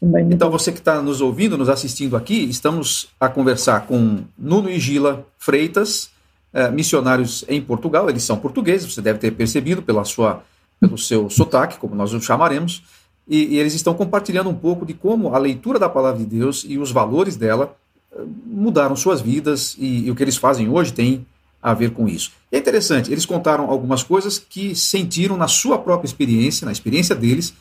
Também 0.00 0.24
mudou. 0.24 0.34
Então, 0.34 0.50
você 0.50 0.72
que 0.72 0.78
está 0.78 1.00
nos 1.00 1.20
ouvindo, 1.20 1.56
nos 1.56 1.68
assistindo 1.68 2.16
aqui, 2.16 2.44
estamos 2.44 3.08
a 3.20 3.28
conversar 3.28 3.86
com 3.86 4.24
Nuno 4.36 4.68
e 4.68 4.80
Gila 4.80 5.26
Freitas, 5.38 6.10
é, 6.54 6.70
missionários 6.70 7.44
em 7.48 7.60
Portugal, 7.60 8.08
eles 8.08 8.22
são 8.22 8.36
portugueses, 8.36 8.94
você 8.94 9.02
deve 9.02 9.18
ter 9.18 9.32
percebido 9.32 9.82
pela 9.82 10.04
sua, 10.04 10.44
pelo 10.78 10.96
seu 10.96 11.28
sotaque, 11.28 11.78
como 11.78 11.96
nós 11.96 12.14
o 12.14 12.20
chamaremos, 12.20 12.84
e, 13.26 13.54
e 13.54 13.58
eles 13.58 13.74
estão 13.74 13.92
compartilhando 13.92 14.48
um 14.48 14.54
pouco 14.54 14.86
de 14.86 14.94
como 14.94 15.34
a 15.34 15.38
leitura 15.38 15.80
da 15.80 15.88
palavra 15.88 16.20
de 16.20 16.26
Deus 16.26 16.64
e 16.66 16.78
os 16.78 16.92
valores 16.92 17.36
dela 17.36 17.76
é, 18.12 18.20
mudaram 18.46 18.94
suas 18.94 19.20
vidas 19.20 19.74
e, 19.78 20.06
e, 20.06 20.10
o 20.10 20.14
que 20.14 20.22
eles 20.22 20.36
fazem 20.36 20.68
hoje 20.68 20.92
tem 20.92 21.26
a 21.60 21.74
ver 21.74 21.90
com 21.90 22.06
isso. 22.06 22.30
É 22.52 22.58
interessante, 22.58 23.10
eles 23.10 23.26
contaram 23.26 23.68
algumas 23.68 24.04
coisas 24.04 24.38
que 24.38 24.76
sentiram 24.76 25.36
na 25.36 25.48
sua 25.48 25.78
própria 25.78 26.06
experiência, 26.06 26.64
na 26.66 26.72
experiência 26.72 27.16
deles, 27.16 27.52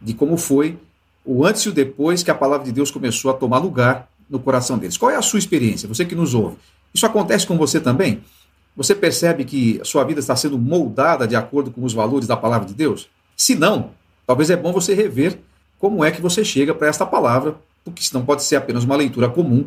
de 0.00 0.12
como 0.12 0.36
foi 0.36 0.78
o 1.24 1.46
antes 1.46 1.62
e 1.62 1.68
o 1.70 1.72
depois 1.72 2.22
que 2.22 2.30
a 2.30 2.34
palavra 2.34 2.66
de 2.66 2.72
Deus 2.72 2.90
começou 2.90 3.30
a 3.30 3.34
tomar 3.34 3.58
lugar 3.58 4.08
no 4.28 4.40
coração 4.40 4.76
deles. 4.76 4.98
Qual 4.98 5.10
é 5.10 5.16
a 5.16 5.22
sua 5.22 5.38
experiência, 5.38 5.88
você 5.88 6.04
que 6.04 6.14
nos 6.14 6.34
ouve? 6.34 6.56
Isso 6.92 7.06
acontece 7.06 7.46
com 7.46 7.56
você 7.56 7.80
também? 7.80 8.20
Você 8.76 8.94
percebe 8.94 9.44
que 9.44 9.78
a 9.80 9.84
sua 9.84 10.04
vida 10.04 10.20
está 10.20 10.34
sendo 10.34 10.58
moldada 10.58 11.26
de 11.26 11.36
acordo 11.36 11.70
com 11.70 11.84
os 11.84 11.92
valores 11.92 12.26
da 12.26 12.36
palavra 12.36 12.66
de 12.66 12.74
Deus? 12.74 13.08
Se 13.36 13.54
não, 13.54 13.90
talvez 14.26 14.50
é 14.50 14.56
bom 14.56 14.72
você 14.72 14.94
rever 14.94 15.38
como 15.78 16.04
é 16.04 16.10
que 16.10 16.22
você 16.22 16.44
chega 16.44 16.74
para 16.74 16.88
esta 16.88 17.04
palavra, 17.04 17.56
porque 17.84 18.02
senão 18.02 18.24
pode 18.24 18.42
ser 18.44 18.56
apenas 18.56 18.84
uma 18.84 18.96
leitura 18.96 19.28
comum 19.28 19.66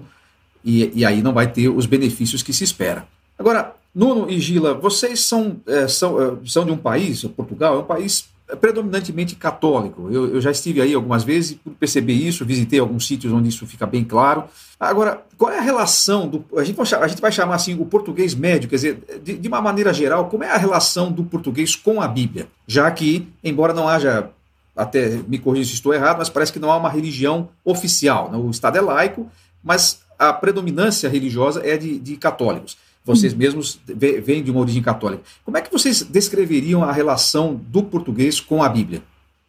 e, 0.63 0.91
e 0.95 1.05
aí 1.05 1.21
não 1.21 1.33
vai 1.33 1.51
ter 1.51 1.69
os 1.69 1.85
benefícios 1.85 2.41
que 2.41 2.53
se 2.53 2.63
espera. 2.63 3.07
Agora, 3.37 3.75
Nuno 3.93 4.29
e 4.29 4.39
Gila, 4.39 4.73
vocês 4.73 5.19
são, 5.19 5.57
é, 5.67 5.87
são, 5.87 6.21
é, 6.21 6.37
são 6.45 6.65
de 6.65 6.71
um 6.71 6.77
país, 6.77 7.23
Portugal 7.25 7.75
é 7.75 7.79
um 7.79 7.85
país 7.85 8.29
predominantemente 8.61 9.35
católico. 9.35 10.07
Eu, 10.11 10.35
eu, 10.35 10.41
já 10.41 10.51
estive 10.51 10.79
aí 10.81 10.93
algumas 10.93 11.23
vezes 11.23 11.57
pude 11.63 11.75
perceber 11.77 12.13
isso, 12.13 12.45
visitei 12.45 12.79
alguns 12.79 13.07
sítios 13.07 13.33
onde 13.33 13.49
isso 13.49 13.65
fica 13.65 13.87
bem 13.87 14.03
claro. 14.03 14.43
Agora, 14.79 15.23
qual 15.37 15.51
é 15.51 15.57
a 15.57 15.61
relação 15.61 16.27
do. 16.27 16.45
A 16.55 16.63
gente, 16.63 16.75
vai, 16.75 17.01
a 17.01 17.07
gente 17.07 17.21
vai 17.21 17.31
chamar 17.31 17.55
assim 17.55 17.79
o 17.79 17.85
português 17.85 18.35
médio, 18.35 18.69
quer 18.69 18.75
dizer, 18.75 19.03
de, 19.23 19.37
de, 19.37 19.47
uma 19.47 19.61
maneira 19.61 19.91
geral, 19.91 20.29
como 20.29 20.43
é 20.43 20.51
a 20.51 20.57
relação 20.57 21.11
do 21.11 21.23
português 21.23 21.75
com 21.75 22.01
a 22.01 22.07
Bíblia? 22.07 22.47
Já 22.67 22.89
que, 22.91 23.27
embora 23.43 23.73
não 23.73 23.87
haja. 23.87 24.29
Até 24.77 25.21
me 25.25 25.39
corrija 25.39 25.69
se 25.69 25.75
estou 25.75 25.93
errado, 25.93 26.17
mas 26.17 26.27
parece 26.27 26.51
que 26.51 26.59
não 26.59 26.69
há 26.69 26.75
uma 26.75 26.89
religião 26.89 27.47
oficial. 27.63 28.29
Né? 28.29 28.37
O 28.37 28.49
Estado 28.49 28.77
é 28.77 28.81
laico, 28.81 29.31
mas 29.63 30.01
a 30.19 30.33
predominância 30.33 31.07
religiosa 31.07 31.61
é 31.65 31.77
de, 31.77 31.97
de 31.97 32.17
católicos 32.17 32.75
vocês 33.05 33.33
hum. 33.33 33.37
mesmos 33.37 33.79
vêm 33.85 34.43
de 34.43 34.49
uma 34.49 34.59
origem 34.59 34.81
católica. 34.81 35.23
Como 35.43 35.55
é 35.55 35.61
que 35.61 35.71
vocês 35.71 36.01
descreveriam 36.01 36.83
a 36.83 36.91
relação 36.91 37.55
do 37.55 37.83
português 37.83 38.39
com 38.39 38.63
a 38.63 38.67
Bíblia? 38.67 39.01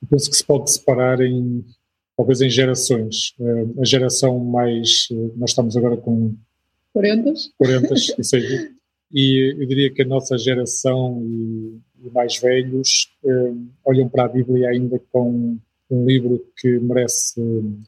Eu 0.02 0.08
penso 0.08 0.30
que 0.30 0.36
se 0.36 0.44
pode 0.44 0.70
separar 0.70 1.20
em, 1.22 1.64
talvez 2.16 2.42
em 2.42 2.50
gerações. 2.50 3.34
Eh, 3.40 3.66
a 3.80 3.84
geração 3.84 4.38
mais, 4.38 5.08
eh, 5.10 5.30
nós 5.36 5.50
estamos 5.50 5.74
agora 5.76 5.96
com 5.96 6.34
40, 6.92 7.32
40 7.58 7.96
seja, 8.22 8.70
e 9.12 9.54
eu 9.58 9.66
diria 9.66 9.92
que 9.92 10.02
a 10.02 10.06
nossa 10.06 10.36
geração 10.36 11.22
e, 11.24 11.78
e 12.04 12.10
mais 12.10 12.36
velhos 12.38 13.10
eh, 13.24 13.52
olham 13.84 14.08
para 14.08 14.26
a 14.26 14.28
Bíblia 14.28 14.68
ainda 14.68 15.00
com 15.10 15.58
um 15.90 16.04
livro 16.04 16.44
que 16.58 16.78
merece 16.78 17.40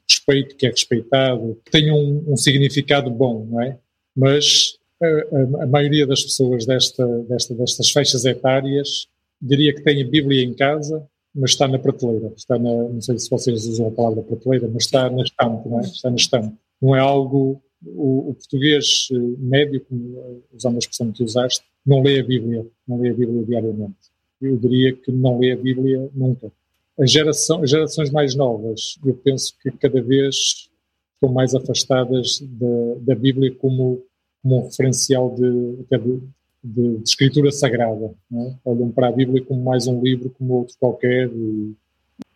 respeito, 0.08 0.56
que 0.56 0.66
é 0.66 0.70
respeitado, 0.70 1.60
que 1.64 1.70
tem 1.70 1.92
um, 1.92 2.32
um 2.32 2.36
significado 2.36 3.10
bom, 3.10 3.46
não 3.50 3.60
é? 3.60 3.76
Mas 4.16 4.77
a, 5.00 5.62
a, 5.64 5.66
maioria 5.66 6.06
das 6.06 6.22
pessoas 6.22 6.66
desta, 6.66 7.06
desta, 7.24 7.54
destas 7.54 7.90
faixas 7.90 8.24
etárias 8.24 9.08
diria 9.40 9.74
que 9.74 9.82
tem 9.82 10.02
a 10.02 10.06
Bíblia 10.06 10.42
em 10.42 10.54
casa, 10.54 11.06
mas 11.34 11.50
está 11.50 11.68
na 11.68 11.78
prateleira. 11.78 12.32
Está 12.36 12.58
na, 12.58 12.70
não 12.70 13.00
sei 13.00 13.18
se 13.18 13.30
vocês 13.30 13.66
usam 13.66 13.88
a 13.88 13.90
palavra 13.90 14.22
prateleira, 14.22 14.68
mas 14.68 14.84
está 14.84 15.08
na 15.08 15.22
estante, 15.22 15.68
não 15.68 15.78
é? 15.78 15.82
Está 15.82 16.10
na 16.10 16.16
estante. 16.16 16.54
Não 16.80 16.96
é 16.96 17.00
algo. 17.00 17.62
O, 17.86 18.30
o 18.30 18.34
português 18.34 19.08
eh, 19.12 19.16
médio, 19.38 19.86
eh, 19.92 20.36
usando 20.52 20.74
a 20.74 20.78
expressão 20.78 21.12
que 21.12 21.22
usaste, 21.22 21.62
não 21.86 22.02
lê 22.02 22.18
a 22.18 22.24
Bíblia, 22.24 22.66
não 22.88 23.00
lê 23.00 23.10
a 23.10 23.14
Bíblia 23.14 23.44
diariamente. 23.44 23.94
Eu 24.42 24.56
diria 24.56 24.92
que 24.92 25.12
não 25.12 25.38
lê 25.38 25.52
a 25.52 25.56
Bíblia 25.56 26.10
nunca. 26.12 26.50
As, 26.98 27.12
gerações 27.12 28.10
mais 28.10 28.34
novas, 28.34 28.98
eu 29.06 29.14
penso 29.14 29.54
que 29.62 29.70
cada 29.70 30.02
vez 30.02 30.68
estão 31.14 31.32
mais 31.32 31.54
afastadas 31.54 32.40
da, 32.40 32.94
da 33.00 33.14
Bíblia 33.14 33.54
como 33.54 34.02
como 34.42 34.60
um 34.60 34.64
referencial 34.64 35.34
de, 35.34 35.76
de, 35.90 36.20
de, 36.64 36.96
de 36.98 37.02
escritura 37.04 37.50
sagrada. 37.50 38.12
Não 38.30 38.42
é? 38.42 38.54
Olham 38.64 38.90
para 38.90 39.08
a 39.08 39.12
Bíblia 39.12 39.44
como 39.44 39.62
mais 39.62 39.86
um 39.86 40.00
livro 40.02 40.30
como 40.38 40.54
outro 40.54 40.74
qualquer. 40.78 41.28
E... 41.28 41.74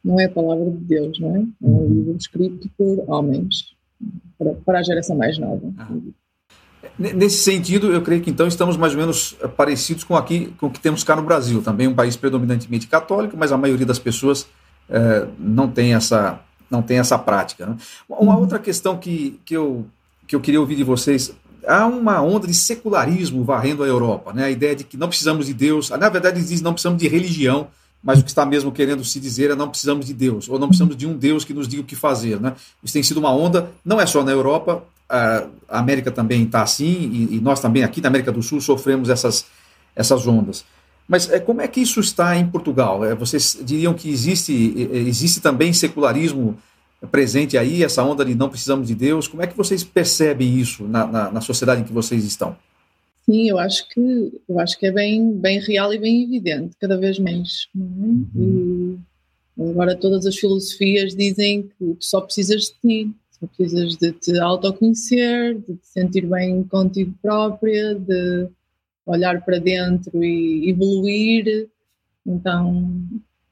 Não 0.05 0.19
é 0.19 0.25
a 0.25 0.31
palavra 0.31 0.71
de 0.71 0.79
Deus, 0.79 1.19
não 1.21 1.37
é? 1.37 1.41
É 1.41 1.45
um 1.63 1.69
uhum. 1.69 1.89
livro 1.89 2.17
escrito 2.17 2.69
por 2.77 3.05
homens, 3.09 3.75
para, 4.39 4.53
para 4.55 4.79
a 4.81 4.83
geração 4.83 5.17
mais 5.17 5.39
nova. 5.39 5.73
Ah. 5.79 5.97
Nesse 6.99 7.39
sentido, 7.39 7.93
eu 7.93 8.03
creio 8.03 8.21
que 8.21 8.31
então 8.31 8.47
estamos 8.47 8.77
mais 8.77 8.93
ou 8.93 9.01
menos 9.01 9.33
parecidos 9.57 10.05
com 10.05 10.15
aqui 10.15 10.53
com 10.59 10.67
o 10.67 10.71
que 10.71 10.81
temos 10.81 11.03
cá 11.03 11.17
no 11.17 11.23
Brasil, 11.23 11.63
também 11.63 11.89
um 11.89 11.95
país 11.95 12.17
predominantemente 12.17 12.87
católico, 12.87 13.37
mas 13.37 13.51
a 13.51 13.57
maioria 13.57 13.87
das 13.87 13.99
pessoas 13.99 14.47
eh, 14.91 15.27
não 15.39 15.71
tem 15.71 15.95
essa 15.95 16.45
não 16.73 16.83
tem 16.83 16.99
essa 16.99 17.19
prática. 17.19 17.67
Né? 17.67 17.77
Uma 18.09 18.35
uhum. 18.35 18.41
outra 18.41 18.59
questão 18.59 18.97
que, 18.97 19.39
que, 19.45 19.55
eu, 19.55 19.87
que 20.27 20.35
eu 20.35 20.41
queria 20.41 20.59
ouvir 20.59 20.75
de 20.75 20.83
vocês, 20.83 21.37
há 21.67 21.87
uma 21.87 22.21
onda 22.21 22.47
de 22.47 22.55
secularismo 22.55 23.45
varrendo 23.45 23.83
a 23.83 23.87
Europa, 23.87 24.33
né? 24.33 24.45
A 24.45 24.51
ideia 24.51 24.75
de 24.75 24.85
que 24.85 24.97
não 24.97 25.09
precisamos 25.09 25.47
de 25.47 25.55
Deus, 25.55 25.91
na 25.91 26.09
verdade 26.09 26.39
eles 26.39 26.49
dizem 26.49 26.65
não 26.65 26.73
precisamos 26.73 27.01
de 27.01 27.09
religião, 27.09 27.69
mas 28.03 28.19
o 28.19 28.25
que 28.25 28.31
está 28.31 28.45
mesmo 28.45 28.73
querendo 28.73 29.05
se 29.05 29.21
dizer 29.21 29.51
é 29.51 29.55
não 29.55 29.69
precisamos 29.69 30.07
de 30.07 30.15
Deus, 30.15 30.49
ou 30.49 30.59
não 30.59 30.69
precisamos 30.69 30.97
de 30.97 31.07
um 31.07 31.17
Deus 31.17 31.45
que 31.45 31.55
nos 31.55 31.69
diga 31.69 31.83
o 31.83 31.85
que 31.85 31.95
fazer, 31.95 32.41
né? 32.41 32.55
Isso 32.83 32.93
tem 32.93 33.03
sido 33.03 33.19
uma 33.19 33.33
onda, 33.33 33.71
não 33.85 34.01
é 34.01 34.07
só 34.07 34.25
na 34.25 34.33
Europa, 34.33 34.85
a 35.09 35.47
América 35.69 36.11
também 36.11 36.43
está 36.45 36.63
assim, 36.63 37.29
e, 37.31 37.41
nós 37.41 37.61
também 37.61 37.85
aqui 37.85 38.01
na 38.01 38.09
América 38.09 38.33
do 38.33 38.43
Sul 38.43 38.61
sofremos 38.61 39.11
essas, 39.11 39.45
essas 39.95 40.27
ondas. 40.27 40.65
Mas 41.07 41.31
é, 41.31 41.39
como 41.39 41.61
é 41.61 41.69
que 41.69 41.81
isso 41.81 42.01
está 42.01 42.37
em 42.37 42.47
Portugal? 42.47 43.05
É, 43.05 43.15
vocês 43.15 43.59
diriam 43.63 43.93
que 43.93 44.09
existe, 44.09 44.75
existe 44.91 45.41
também 45.41 45.73
secularismo 45.73 46.57
presente 47.07 47.59
aí, 47.59 47.83
essa 47.83 48.05
onda 48.05 48.25
de 48.25 48.35
não 48.35 48.49
precisamos 48.49 48.89
de 48.89 48.95
Deus. 48.95 49.27
Como 49.27 49.43
é 49.43 49.47
que 49.47 49.57
vocês 49.57 49.83
percebem 49.83 50.59
isso 50.59 50.85
na, 50.85 51.07
na, 51.07 51.31
na 51.33 51.41
sociedade 51.41 51.81
em 51.81 51.85
que 51.85 51.93
vocês 51.93 52.25
estão? 52.25 52.57
Sim, 53.25 53.49
eu 53.49 53.59
acho 53.59 53.89
que 53.89 54.41
eu 54.49 54.59
acho 54.59 54.79
que 54.79 54.87
é 54.87 54.93
bem, 54.93 55.33
bem 55.33 55.61
real 55.61 55.93
e 55.93 55.99
bem 55.99 56.25
evidente, 56.25 56.77
cada 56.81 56.97
vez 56.97 57.19
mais. 57.19 57.69
É? 57.75 57.79
Uhum. 57.79 58.99
E 59.57 59.63
agora 59.63 59.97
todas 59.97 60.27
as 60.27 60.37
filosofias 60.37 61.15
dizem 61.15 61.71
que 61.79 61.97
só 62.01 62.21
precisas 62.21 62.63
de 62.63 62.75
ti, 62.81 63.11
só 63.39 63.47
precisas 63.47 63.97
de 63.97 64.13
te 64.13 64.39
autoconhecer, 64.39 65.55
de 65.55 65.75
te 65.75 65.87
sentir 65.87 66.27
bem 66.27 66.65
contigo 66.65 67.15
própria, 67.23 67.95
de 67.95 68.49
olhar 69.07 69.45
para 69.45 69.59
dentro 69.59 70.23
e 70.25 70.71
evoluir. 70.71 71.69
Então 72.27 73.05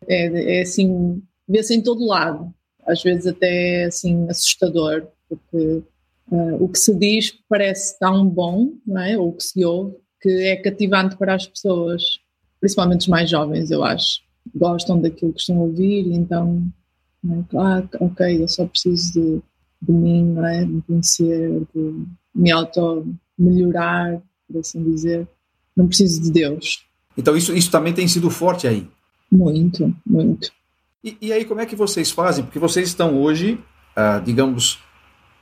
é, 0.08 0.58
é 0.58 0.62
assim, 0.62 1.22
vê-se 1.48 1.74
em 1.74 1.80
todo 1.80 2.06
lado 2.06 2.52
às 2.90 3.02
vezes 3.02 3.26
até 3.26 3.84
assim 3.84 4.28
assustador, 4.28 5.06
porque 5.28 5.82
uh, 6.30 6.62
o 6.62 6.68
que 6.68 6.78
se 6.78 6.94
diz 6.94 7.32
parece 7.48 7.98
tão 7.98 8.26
bom, 8.26 8.72
não 8.86 9.00
é? 9.00 9.16
ou 9.16 9.28
o 9.28 9.32
que 9.32 9.44
se 9.44 9.64
ouve, 9.64 9.96
que 10.20 10.28
é 10.28 10.56
cativante 10.56 11.16
para 11.16 11.34
as 11.34 11.46
pessoas, 11.46 12.02
principalmente 12.60 13.02
os 13.02 13.08
mais 13.08 13.30
jovens, 13.30 13.70
eu 13.70 13.82
acho. 13.84 14.20
Gostam 14.54 15.00
daquilo 15.00 15.32
que 15.32 15.40
estão 15.40 15.58
a 15.58 15.62
ouvir 15.62 16.12
então, 16.12 16.62
é? 17.24 17.56
ah, 17.56 17.82
ok, 18.00 18.42
eu 18.42 18.48
só 18.48 18.66
preciso 18.66 19.12
de, 19.12 19.42
de 19.82 19.92
mim, 19.92 20.24
não 20.24 20.46
é? 20.46 20.64
de 20.64 20.72
me 20.72 20.82
conhecer, 20.82 21.62
de 21.74 22.04
me 22.34 22.50
auto-melhorar, 22.50 24.20
por 24.46 24.60
assim 24.60 24.82
dizer. 24.82 25.28
Não 25.76 25.86
preciso 25.86 26.20
de 26.22 26.30
Deus. 26.30 26.84
Então 27.16 27.36
isso, 27.36 27.54
isso 27.54 27.70
também 27.70 27.92
tem 27.92 28.08
sido 28.08 28.30
forte 28.30 28.66
aí? 28.66 28.86
Muito, 29.30 29.94
muito. 30.06 30.52
E, 31.02 31.16
e, 31.20 31.32
aí, 31.32 31.44
como 31.44 31.60
é 31.60 31.66
que 31.66 31.74
vocês 31.74 32.10
fazem? 32.10 32.44
Porque 32.44 32.58
vocês 32.58 32.88
estão 32.88 33.20
hoje, 33.20 33.58
ah, 33.96 34.20
digamos, 34.22 34.78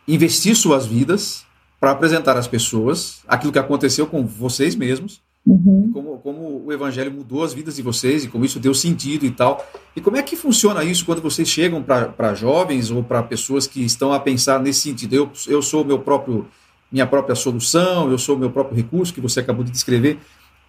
investir 0.07 0.55
suas 0.55 0.87
vidas 0.87 1.45
para 1.81 1.91
apresentar 1.91 2.37
às 2.37 2.47
pessoas 2.47 3.23
aquilo 3.27 3.53
que 3.53 3.59
aconteceu 3.59 4.07
com 4.07 4.25
vocês 4.25 4.75
mesmos, 4.75 5.21
uhum. 5.45 5.91
como, 5.93 6.19
como 6.19 6.63
o 6.65 6.73
evangelho 6.73 7.13
mudou 7.13 7.43
as 7.43 7.53
vidas 7.53 7.77
de 7.77 7.83
vocês 7.83 8.25
e 8.25 8.29
como 8.29 8.45
isso 8.45 8.61
deu 8.61 8.73
sentido 8.73 9.27
e 9.27 9.31
tal. 9.31 9.67
E 9.97 10.01
como 10.01 10.17
é 10.17 10.23
que 10.23 10.37
funciona 10.37 10.85
isso 10.85 11.05
quando 11.05 11.21
vocês 11.21 11.49
chegam 11.49 11.83
para 11.83 12.35
jovens 12.35 12.91
ou 12.91 13.03
para 13.03 13.23
pessoas 13.23 13.67
que 13.67 13.85
estão 13.85 14.13
a 14.13 14.21
pensar 14.21 14.61
nesse 14.61 14.81
sentido? 14.81 15.15
Eu, 15.15 15.31
eu 15.49 15.61
sou 15.61 15.85
meu 15.85 15.99
próprio 15.99 16.47
minha 16.91 17.07
própria 17.07 17.35
solução, 17.35 18.11
eu 18.11 18.17
sou 18.17 18.35
o 18.35 18.39
meu 18.39 18.51
próprio 18.51 18.75
recurso 18.75 19.13
que 19.13 19.21
você 19.21 19.41
acabou 19.41 19.63
de 19.63 19.71
descrever 19.71 20.19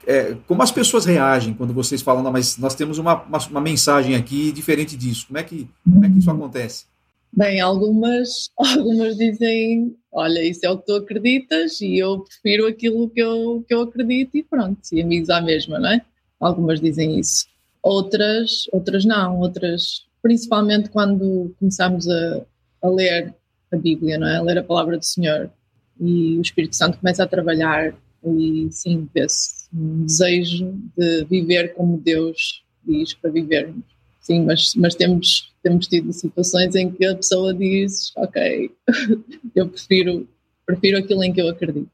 é, 0.05 0.35
como 0.47 0.61
as 0.63 0.71
pessoas 0.71 1.05
reagem 1.05 1.53
quando 1.53 1.73
vocês 1.73 2.01
falam, 2.01 2.23
não, 2.23 2.31
mas 2.31 2.57
nós 2.57 2.75
temos 2.75 2.97
uma, 2.97 3.21
uma, 3.23 3.37
uma, 3.37 3.61
mensagem 3.61 4.15
aqui 4.15 4.51
diferente 4.51 4.95
disso. 4.95 5.27
Como 5.27 5.37
é 5.37 5.43
que, 5.43 5.67
como 5.83 6.05
é 6.05 6.09
que 6.09 6.19
isso 6.19 6.31
acontece? 6.31 6.85
Bem, 7.31 7.59
algumas, 7.59 8.49
algumas 8.57 9.17
dizem, 9.17 9.95
olha, 10.11 10.43
isso 10.43 10.65
é 10.65 10.69
o 10.69 10.77
que 10.77 10.85
tu 10.85 10.95
acreditas 10.95 11.79
e 11.81 11.97
eu 11.97 12.21
prefiro 12.21 12.67
aquilo 12.67 13.09
que 13.09 13.19
eu, 13.19 13.63
que 13.67 13.73
eu 13.73 13.81
acredito 13.81 14.35
e 14.35 14.43
pronto, 14.43 14.79
e 14.91 15.01
amigos 15.01 15.29
à 15.29 15.41
mesma, 15.41 15.79
não 15.79 15.89
é? 15.89 16.01
Algumas 16.39 16.79
dizem 16.79 17.19
isso. 17.19 17.45
Outras, 17.83 18.63
outras 18.71 19.05
não, 19.05 19.39
outras, 19.39 20.05
principalmente 20.21 20.89
quando 20.89 21.53
começamos 21.59 22.07
a, 22.07 22.41
a 22.81 22.89
ler 22.89 23.33
a 23.71 23.77
Bíblia, 23.77 24.17
não 24.17 24.27
é? 24.27 24.37
A 24.37 24.41
ler 24.41 24.57
a 24.57 24.63
palavra 24.63 24.97
do 24.97 25.05
Senhor 25.05 25.51
e 25.99 26.37
o 26.37 26.41
Espírito 26.41 26.75
Santo 26.75 26.97
começa 26.97 27.23
a 27.23 27.27
trabalhar 27.27 27.93
e 28.25 28.67
sim, 28.71 29.07
vê-se 29.13 29.58
um 29.73 30.05
desejo 30.05 30.73
de 30.97 31.25
viver 31.25 31.73
como 31.73 31.97
Deus 31.97 32.63
diz 32.85 33.13
para 33.13 33.31
vivermos. 33.31 33.83
Sim, 34.19 34.45
mas, 34.45 34.75
mas 34.75 34.95
temos, 34.95 35.51
temos 35.63 35.87
tido 35.87 36.11
situações 36.13 36.75
em 36.75 36.91
que 36.91 37.05
a 37.05 37.15
pessoa 37.15 37.53
diz, 37.53 38.11
ok, 38.15 38.71
eu 39.55 39.67
prefiro, 39.67 40.27
prefiro 40.65 40.97
aquilo 40.97 41.23
em 41.23 41.33
que 41.33 41.41
eu 41.41 41.49
acredito. 41.49 41.89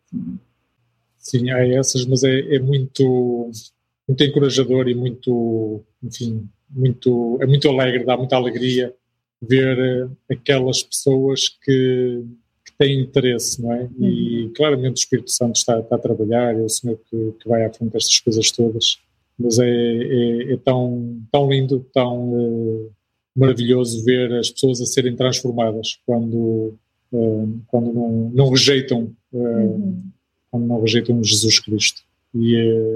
Sim, 1.18 1.50
há 1.50 1.66
essas, 1.66 2.06
mas 2.06 2.24
é, 2.24 2.56
é 2.56 2.60
muito, 2.60 3.52
muito 4.08 4.24
encorajador 4.24 4.88
e 4.88 4.96
muito, 4.96 5.82
enfim, 6.04 6.48
muito, 6.70 7.38
é 7.42 7.46
muito 7.46 7.70
alegre, 7.70 8.04
dá 8.04 8.18
muita 8.18 8.36
alegria 8.36 8.94
ver 9.42 9.78
eh, 9.80 10.34
aquelas 10.34 10.82
pessoas 10.82 11.50
que 11.50 12.24
têm 12.78 13.02
interesse, 13.02 13.62
não 13.62 13.72
é? 13.74 13.90
E 14.00 14.44
uhum. 14.44 14.54
claramente 14.56 14.98
o 14.98 15.02
Espírito 15.02 15.32
Santo 15.32 15.56
está, 15.56 15.80
está, 15.80 15.96
a 15.96 16.00
trabalhar, 16.00 16.56
é 16.56 16.62
o 16.62 16.70
Senhor 16.70 17.00
que, 17.10 17.34
que 17.40 17.48
vai 17.48 17.66
à 17.66 17.74
frente 17.74 17.92
destas 17.92 18.20
coisas 18.20 18.52
todas. 18.52 19.00
Mas 19.38 19.60
é, 19.60 19.68
é, 19.68 20.54
é 20.54 20.58
tão, 20.58 21.22
tão 21.32 21.50
lindo, 21.50 21.86
tão 21.94 22.34
uh, 22.34 22.92
maravilhoso 23.36 24.04
ver 24.04 24.34
as 24.34 24.50
pessoas 24.50 24.82
a 24.82 24.86
serem 24.86 25.16
transformadas 25.16 26.00
quando, 26.06 26.78
uh, 27.12 27.60
quando 27.68 27.94
não, 27.94 28.32
não 28.34 28.50
rejeitam 28.50 29.14
uh, 29.34 29.38
uhum. 29.38 30.04
quando 30.52 30.66
não 30.66 30.82
rejeitam 30.82 31.24
Jesus 31.24 31.60
Cristo. 31.60 32.02
E, 32.34 32.56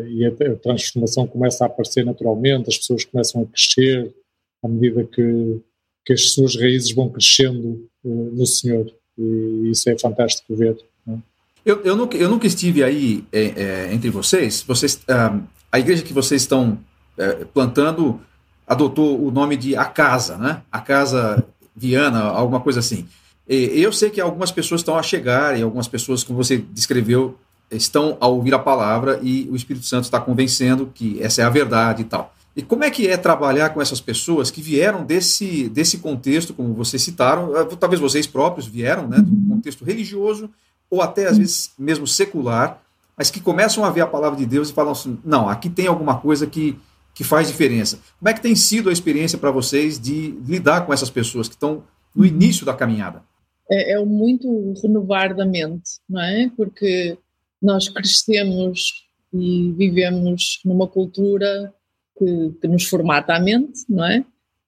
e 0.10 0.26
a, 0.26 0.30
a, 0.30 0.56
transformação 0.58 1.26
começa 1.26 1.64
a 1.64 1.68
aparecer 1.68 2.06
naturalmente, 2.06 2.70
as 2.70 2.78
pessoas 2.78 3.06
começam 3.06 3.42
a 3.42 3.46
crescer 3.46 4.14
à 4.62 4.68
medida 4.68 5.06
que, 5.06 5.62
que 6.06 6.14
as 6.14 6.32
suas 6.32 6.58
raízes 6.58 6.92
vão 6.92 7.10
crescendo 7.10 7.88
no 8.04 8.46
Senhor 8.46 8.94
e 9.20 9.72
isso 9.72 9.90
é 9.90 9.98
fantástico 10.00 10.56
ver. 10.56 10.78
Né? 11.06 11.20
Eu, 11.66 11.82
eu, 11.84 11.96
nunca, 11.96 12.18
eu 12.18 12.30
nunca 12.30 12.48
estive 12.48 12.84
aí 12.84 13.26
é, 13.32 13.42
é, 13.90 13.94
entre 13.94 14.10
vocês. 14.10 14.64
vocês 14.66 15.02
ah, 15.10 15.38
a 15.72 15.80
igreja 15.80 16.02
que 16.02 16.14
vocês 16.14 16.42
estão 16.42 16.80
é, 17.18 17.46
plantando 17.46 18.20
adotou 18.66 19.22
o 19.22 19.32
nome 19.32 19.58
de 19.58 19.76
A 19.76 19.86
Casa, 19.86 20.38
né? 20.38 20.62
A 20.72 20.80
Casa 20.80 21.44
Viana, 21.76 22.22
alguma 22.22 22.60
coisa 22.60 22.80
assim. 22.80 23.08
E, 23.48 23.82
eu 23.82 23.92
sei 23.92 24.10
que 24.10 24.22
algumas 24.22 24.52
pessoas 24.52 24.82
estão 24.82 24.96
a 24.96 25.04
chegar 25.04 25.58
e 25.58 25.62
algumas 25.62 25.88
pessoas, 25.88 26.24
como 26.24 26.38
você 26.42 26.58
descreveu, 26.58 27.38
estão 27.72 28.18
a 28.20 28.28
ouvir 28.28 28.54
a 28.54 28.60
palavra 28.60 29.20
e 29.22 29.48
o 29.50 29.56
Espírito 29.56 29.86
Santo 29.86 30.04
está 30.06 30.20
convencendo 30.20 30.92
que 30.94 31.22
essa 31.22 31.42
é 31.42 31.46
a 31.46 31.50
verdade 31.50 32.04
e 32.04 32.06
tal. 32.06 32.34
E 32.60 32.62
como 32.62 32.84
é 32.84 32.92
que 32.92 33.08
é 33.08 33.16
trabalhar 33.16 33.70
com 33.70 33.82
essas 33.82 34.02
pessoas 34.02 34.52
que 34.52 34.62
vieram 34.62 35.06
desse, 35.06 35.70
desse 35.70 36.00
contexto, 36.00 36.54
como 36.54 36.74
vocês 36.74 37.02
citaram, 37.02 37.56
eh, 37.56 37.64
talvez 37.80 38.02
vocês 38.02 38.28
próprios 38.28 38.68
vieram, 38.68 39.08
né, 39.08 39.18
um 39.20 39.56
contexto 39.56 39.86
religioso 39.86 40.50
ou 40.90 41.02
até 41.02 41.30
às 41.30 41.38
vezes 41.38 41.72
mesmo 41.80 42.06
secular, 42.06 42.84
mas 43.16 43.32
que 43.32 43.40
começam 43.40 43.86
a 43.86 43.90
ver 43.90 44.02
a 44.02 44.08
palavra 44.08 44.38
de 44.38 44.46
Deus 44.46 44.70
e 44.70 44.74
falam 44.74 44.92
assim: 44.92 45.18
não, 45.24 45.48
aqui 45.48 45.70
tem 45.70 45.88
alguma 45.88 46.20
coisa 46.20 46.46
que, 46.46 46.78
que 47.14 47.24
faz 47.24 47.48
diferença. 47.48 47.98
Como 48.20 48.28
é 48.28 48.34
que 48.34 48.42
tem 48.42 48.54
sido 48.58 48.90
a 48.90 48.92
experiência 48.92 49.38
para 49.38 49.52
vocês 49.52 49.98
de 49.98 50.32
lidar 50.46 50.86
com 50.86 50.92
essas 50.92 51.10
pessoas 51.10 51.48
que 51.48 51.56
estão 51.56 51.84
no 52.14 52.26
início 52.26 52.66
da 52.66 52.74
caminhada? 52.74 53.24
É, 53.72 53.94
é 53.94 54.04
muito 54.04 54.74
renovar 54.84 55.34
da 55.34 55.46
mente, 55.46 55.92
não 56.10 56.22
é? 56.22 56.52
Porque 56.58 57.18
nós 57.62 57.88
crescemos 57.88 59.08
e 59.34 59.72
vivemos 59.78 60.60
numa 60.66 60.88
cultura 60.88 61.74
que, 62.20 62.52
que 62.62 62.68
nos 62.68 62.86
formata 62.86 63.34
a 63.34 63.40
mente, 63.40 63.86
não 63.90 64.06
é? 64.06 64.24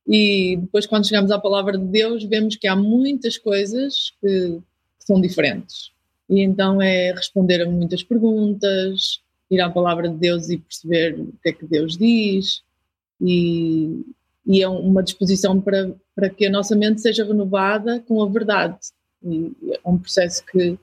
E 0.08 0.58
depois, 0.58 0.88
quando 0.88 1.08
chegamos 1.08 1.30
à 1.30 1.38
palavra 1.38 1.78
de 1.78 1.86
Deus, 1.86 2.24
vemos 2.24 2.56
que 2.56 2.68
há 2.68 2.76
muitas 2.76 3.38
coisas 3.38 4.14
que, 4.20 4.60
que 5.00 5.06
são 5.06 5.22
diferentes. 5.22 5.92
E 6.30 6.42
então 6.42 6.82
é 6.82 7.12
responder 7.12 7.62
a 7.62 7.70
muitas 7.70 8.02
perguntas, 8.02 9.20
ir 9.50 9.60
à 9.62 9.70
palavra 9.70 10.08
de 10.08 10.16
Deus 10.16 10.50
e 10.50 10.58
perceber 10.58 11.20
o 11.20 11.34
que 11.44 11.50
é 11.50 11.54
que 11.54 11.66
Deus 11.66 11.98
diz, 11.98 12.64
e, 13.20 14.02
e 14.46 14.64
é 14.64 14.68
uma 14.68 15.04
disposição 15.04 15.60
para, 15.62 15.94
para 16.16 16.30
que 16.30 16.48
a 16.48 16.50
nossa 16.50 16.76
mente 16.76 17.02
seja 17.02 17.26
renovada 17.26 18.00
com 18.08 18.24
a 18.24 18.28
verdade. 18.28 18.78
E 19.24 19.52
é 19.86 19.90
um 19.90 19.98
processo 19.98 20.44
que, 20.46 20.80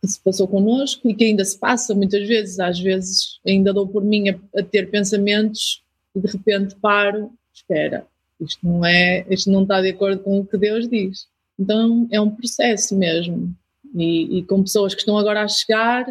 que, 0.00 0.08
se 0.08 0.18
passou 0.20 0.48
connosco 0.48 1.08
e 1.08 1.14
que 1.14 1.24
ainda 1.24 1.44
se 1.44 1.58
passa 1.58 1.94
muitas 1.94 2.26
vezes. 2.26 2.58
Às 2.58 2.80
vezes 2.80 3.40
ainda 3.46 3.72
dou 3.72 3.86
por 3.86 4.02
mim 4.02 4.30
a, 4.30 4.38
a 4.56 4.62
ter 4.62 4.90
pensamentos 4.90 5.82
e 6.14 6.20
de 6.20 6.30
repente 6.30 6.76
paro, 6.76 7.30
espera, 7.52 8.06
isto 8.40 8.66
não 8.66 8.84
é, 8.84 9.24
isto 9.30 9.50
não 9.50 9.62
está 9.62 9.80
de 9.80 9.90
acordo 9.90 10.22
com 10.22 10.40
o 10.40 10.46
que 10.46 10.58
Deus 10.58 10.88
diz. 10.88 11.26
Então 11.58 12.08
é 12.10 12.20
um 12.20 12.30
processo 12.30 12.96
mesmo. 12.96 13.54
E, 13.94 14.38
e 14.38 14.42
com 14.44 14.62
pessoas 14.62 14.94
que 14.94 15.00
estão 15.00 15.18
agora 15.18 15.42
a 15.42 15.48
chegar, 15.48 16.06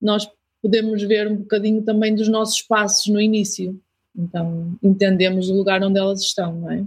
nós 0.00 0.28
podemos 0.62 1.02
ver 1.02 1.28
um 1.28 1.36
bocadinho 1.36 1.82
também 1.82 2.14
dos 2.14 2.28
nossos 2.28 2.62
passos 2.62 3.06
no 3.12 3.20
início. 3.20 3.78
Então 4.16 4.76
entendemos 4.82 5.48
o 5.50 5.54
lugar 5.54 5.82
onde 5.82 5.98
elas 5.98 6.22
estão, 6.22 6.54
não 6.54 6.70
é? 6.70 6.84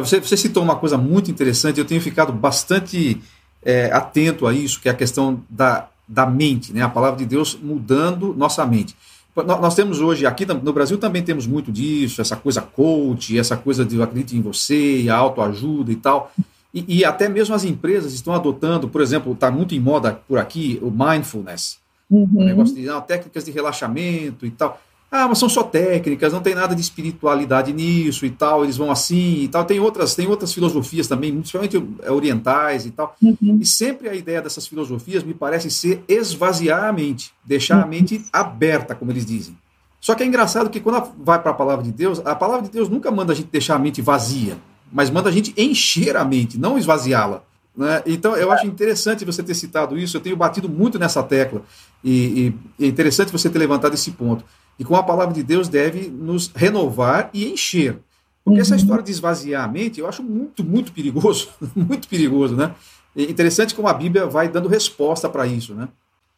Você, 0.00 0.20
você 0.20 0.36
citou 0.36 0.62
uma 0.62 0.76
coisa 0.76 0.98
muito 0.98 1.30
interessante, 1.30 1.78
eu 1.78 1.84
tenho 1.84 2.00
ficado 2.00 2.32
bastante 2.32 3.20
é, 3.62 3.86
atento 3.92 4.46
a 4.46 4.52
isso, 4.52 4.80
que 4.80 4.88
é 4.88 4.92
a 4.92 4.94
questão 4.94 5.44
da, 5.48 5.88
da 6.06 6.26
mente, 6.26 6.72
né? 6.72 6.82
a 6.82 6.88
palavra 6.88 7.18
de 7.18 7.26
Deus 7.26 7.54
mudando 7.54 8.34
nossa 8.34 8.66
mente. 8.66 8.96
Nós 9.36 9.74
temos 9.74 10.00
hoje, 10.00 10.26
aqui 10.26 10.44
no 10.44 10.72
Brasil 10.72 10.98
também 10.98 11.22
temos 11.22 11.46
muito 11.46 11.70
disso, 11.70 12.20
essa 12.20 12.34
coisa 12.34 12.60
coach, 12.60 13.38
essa 13.38 13.56
coisa 13.56 13.84
de 13.84 13.96
eu 13.96 14.02
acredito 14.02 14.34
em 14.34 14.40
você, 14.40 15.06
a 15.08 15.16
autoajuda 15.16 15.92
e 15.92 15.96
tal. 15.96 16.32
E, 16.74 16.98
e, 16.98 17.04
até 17.04 17.28
mesmo 17.28 17.54
as 17.54 17.64
empresas 17.64 18.12
estão 18.12 18.34
adotando, 18.34 18.88
por 18.88 19.00
exemplo, 19.00 19.32
está 19.32 19.50
muito 19.50 19.74
em 19.74 19.80
moda 19.80 20.20
por 20.28 20.38
aqui 20.38 20.78
o 20.82 20.90
mindfulness, 20.90 21.78
uhum. 22.10 22.28
o 22.34 22.44
negócio 22.44 22.74
de 22.74 22.82
não, 22.82 23.00
técnicas 23.00 23.44
de 23.44 23.50
relaxamento 23.50 24.44
e 24.44 24.50
tal. 24.50 24.80
Ah, 25.10 25.26
mas 25.26 25.38
são 25.38 25.48
só 25.48 25.62
técnicas, 25.62 26.34
não 26.34 26.42
tem 26.42 26.54
nada 26.54 26.74
de 26.74 26.82
espiritualidade 26.82 27.72
nisso 27.72 28.26
e 28.26 28.30
tal, 28.30 28.62
eles 28.62 28.76
vão 28.76 28.90
assim 28.90 29.42
e 29.44 29.48
tal. 29.48 29.64
Tem 29.64 29.80
outras, 29.80 30.14
tem 30.14 30.26
outras 30.26 30.52
filosofias 30.52 31.08
também, 31.08 31.32
principalmente 31.32 31.82
orientais 32.06 32.84
e 32.84 32.90
tal. 32.90 33.16
Uhum. 33.22 33.58
E 33.60 33.64
sempre 33.64 34.08
a 34.08 34.14
ideia 34.14 34.42
dessas 34.42 34.66
filosofias 34.66 35.24
me 35.24 35.32
parece 35.32 35.70
ser 35.70 36.04
esvaziar 36.06 36.84
a 36.84 36.92
mente, 36.92 37.32
deixar 37.42 37.78
uhum. 37.78 37.84
a 37.84 37.86
mente 37.86 38.22
aberta, 38.30 38.94
como 38.94 39.10
eles 39.10 39.24
dizem. 39.24 39.56
Só 39.98 40.14
que 40.14 40.22
é 40.22 40.26
engraçado 40.26 40.68
que 40.68 40.78
quando 40.78 41.10
vai 41.18 41.40
para 41.40 41.52
a 41.52 41.54
palavra 41.54 41.84
de 41.84 41.90
Deus, 41.90 42.20
a 42.24 42.34
palavra 42.34 42.66
de 42.66 42.70
Deus 42.70 42.88
nunca 42.88 43.10
manda 43.10 43.32
a 43.32 43.36
gente 43.36 43.48
deixar 43.50 43.76
a 43.76 43.78
mente 43.78 44.02
vazia, 44.02 44.58
mas 44.92 45.10
manda 45.10 45.30
a 45.30 45.32
gente 45.32 45.54
encher 45.56 46.16
a 46.16 46.24
mente, 46.24 46.58
não 46.58 46.78
esvaziá-la. 46.78 47.42
Né? 47.76 48.02
Então, 48.06 48.36
eu 48.36 48.52
acho 48.52 48.66
interessante 48.66 49.24
você 49.24 49.42
ter 49.42 49.54
citado 49.54 49.96
isso, 49.96 50.16
eu 50.16 50.20
tenho 50.20 50.36
batido 50.36 50.68
muito 50.68 50.98
nessa 50.98 51.22
tecla, 51.22 51.62
e, 52.04 52.52
e 52.78 52.84
é 52.84 52.88
interessante 52.88 53.32
você 53.32 53.48
ter 53.48 53.58
levantado 53.58 53.94
esse 53.94 54.10
ponto. 54.10 54.44
E 54.78 54.84
com 54.84 54.94
a 54.94 55.02
palavra 55.02 55.34
de 55.34 55.42
Deus 55.42 55.68
deve 55.68 56.08
nos 56.08 56.48
renovar 56.54 57.30
e 57.34 57.46
encher. 57.46 57.98
Porque 58.44 58.58
uhum. 58.58 58.62
essa 58.62 58.76
história 58.76 59.02
de 59.02 59.10
esvaziar 59.10 59.64
a 59.64 59.68
mente, 59.68 60.00
eu 60.00 60.06
acho 60.06 60.22
muito, 60.22 60.64
muito 60.64 60.92
perigoso, 60.92 61.48
muito 61.74 62.08
perigoso, 62.08 62.56
né? 62.56 62.74
É 63.16 63.22
interessante 63.22 63.74
como 63.74 63.88
a 63.88 63.94
Bíblia 63.94 64.26
vai 64.26 64.48
dando 64.48 64.68
resposta 64.68 65.28
para 65.28 65.46
isso, 65.46 65.74
né? 65.74 65.88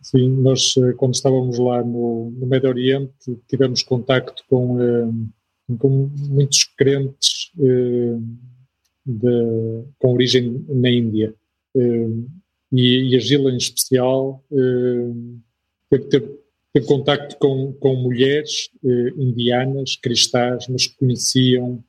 Sim, 0.00 0.30
nós 0.40 0.74
eh, 0.78 0.92
quando 0.94 1.14
estávamos 1.14 1.58
lá 1.58 1.84
no, 1.84 2.30
no 2.30 2.46
Médio 2.46 2.70
Oriente 2.70 3.38
tivemos 3.46 3.82
contacto 3.82 4.42
com, 4.48 4.80
eh, 4.80 5.76
com 5.78 6.10
muitos 6.30 6.64
crentes 6.64 7.52
eh, 7.58 8.16
de, 9.04 9.84
com 9.98 10.14
origem 10.14 10.64
na 10.68 10.90
Índia 10.90 11.34
e, 12.72 13.10
e 13.12 13.16
a 13.16 13.18
Gila 13.20 13.50
em 13.50 13.56
especial 13.56 14.42
teve, 15.90 16.04
teve 16.06 16.39
teve 16.72 16.86
contacto 16.86 17.36
com, 17.38 17.72
com 17.74 17.96
mulheres 17.96 18.70
eh, 18.84 19.12
indianas, 19.16 19.96
cristãs, 19.96 20.66
mas 20.68 20.86
que 20.86 20.96
conheciam 20.96 21.82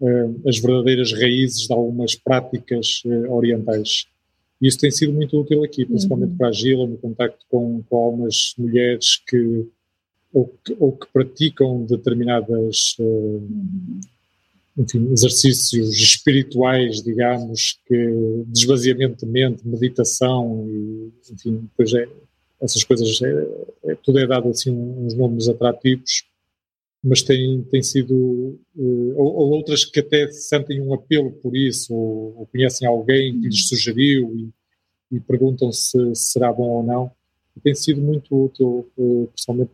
eh, 0.00 0.30
as 0.46 0.58
verdadeiras 0.58 1.12
raízes 1.12 1.66
de 1.66 1.72
algumas 1.72 2.14
práticas 2.14 3.02
eh, 3.04 3.28
orientais. 3.28 4.06
E 4.60 4.68
isso 4.68 4.78
tem 4.78 4.90
sido 4.90 5.12
muito 5.12 5.40
útil 5.40 5.64
aqui, 5.64 5.84
principalmente 5.84 6.30
uhum. 6.30 6.36
para 6.36 6.48
a 6.48 6.52
Gila, 6.52 6.86
no 6.86 6.96
contacto 6.98 7.44
com, 7.50 7.82
com 7.88 7.96
algumas 7.96 8.54
mulheres 8.56 9.16
que 9.26 9.66
ou, 10.32 10.46
que 10.64 10.74
ou 10.78 10.92
que, 10.92 11.06
praticam 11.12 11.84
determinadas 11.84 12.96
uhum. 12.98 14.00
enfim, 14.78 15.12
exercícios 15.12 15.94
espirituais, 15.94 17.02
digamos, 17.02 17.78
que 17.86 18.44
desvaziamento 18.46 19.26
de 19.26 19.30
mente, 19.30 19.66
meditação 19.66 20.64
e, 20.68 21.12
enfim, 21.32 21.68
depois 21.68 21.92
é, 21.92 22.08
essas 22.62 22.84
coisas, 22.84 23.20
é, 23.20 23.90
é, 23.90 23.94
tudo 23.96 24.20
é 24.20 24.26
dado 24.26 24.48
assim 24.48 24.70
uns 24.70 25.14
nomes 25.14 25.48
atrativos, 25.48 26.24
mas 27.04 27.20
tem, 27.22 27.62
tem 27.64 27.82
sido, 27.82 28.14
uh, 28.76 29.14
ou, 29.16 29.34
ou, 29.34 29.50
outras 29.50 29.84
que 29.84 29.98
até 29.98 30.28
sentem 30.28 30.80
um 30.80 30.94
apelo 30.94 31.32
por 31.32 31.56
isso, 31.56 31.92
ou, 31.92 32.38
ou 32.38 32.46
conhecem 32.46 32.86
alguém 32.86 33.40
que 33.40 33.48
lhes 33.48 33.68
sugeriu 33.68 34.32
e, 34.36 35.16
e 35.16 35.20
perguntam 35.20 35.72
se, 35.72 36.14
se, 36.14 36.32
será 36.32 36.52
bom 36.52 36.68
ou 36.68 36.82
não. 36.82 37.10
E 37.56 37.60
tem 37.60 37.74
sido 37.74 38.00
muito 38.00 38.44
útil, 38.44 38.88
uh, 38.96 39.26
principalmente 39.26 39.72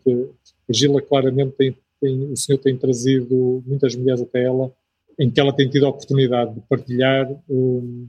a 0.69 0.73
Gila 0.73 1.03
claramente 1.03 1.53
tem, 1.53 1.77
tem, 2.01 2.33
o 2.33 2.37
Senhor 2.37 2.59
tem 2.59 2.77
trazido 2.77 3.63
muitas 3.67 3.95
mulheres 3.95 4.23
até 4.23 4.45
ela, 4.45 4.73
em 5.19 5.31
que 5.31 5.39
ela 5.39 5.53
tem 5.53 5.69
tido 5.69 5.85
a 5.85 5.91
oportunidade 5.91 6.55
de 6.55 6.61
partilhar 6.63 7.31
uh, 7.31 8.09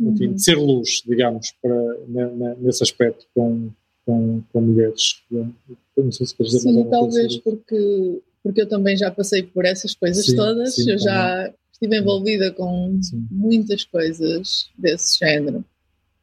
enfim, 0.00 0.28
uhum. 0.28 0.34
de 0.34 0.42
ser 0.42 0.56
luz, 0.56 1.02
digamos, 1.06 1.52
para, 1.62 1.96
na, 2.08 2.54
nesse 2.56 2.82
aspecto 2.82 3.26
com, 3.34 3.70
com, 4.04 4.42
com 4.52 4.60
mulheres. 4.60 5.22
não 5.30 6.12
sei 6.12 6.26
se 6.26 6.34
queres 6.34 6.52
dizer 6.52 6.72
Sim, 6.72 6.90
talvez 6.90 7.36
porque, 7.38 8.20
porque 8.42 8.62
eu 8.62 8.68
também 8.68 8.96
já 8.96 9.10
passei 9.10 9.42
por 9.42 9.64
essas 9.64 9.94
coisas 9.94 10.24
sim, 10.24 10.36
todas, 10.36 10.74
sim, 10.74 10.82
eu 10.82 10.98
também. 10.98 11.04
já 11.04 11.54
estive 11.72 11.98
envolvida 11.98 12.50
com 12.52 12.98
sim. 13.02 13.26
muitas 13.30 13.84
coisas 13.84 14.70
desse 14.78 15.18
género. 15.18 15.64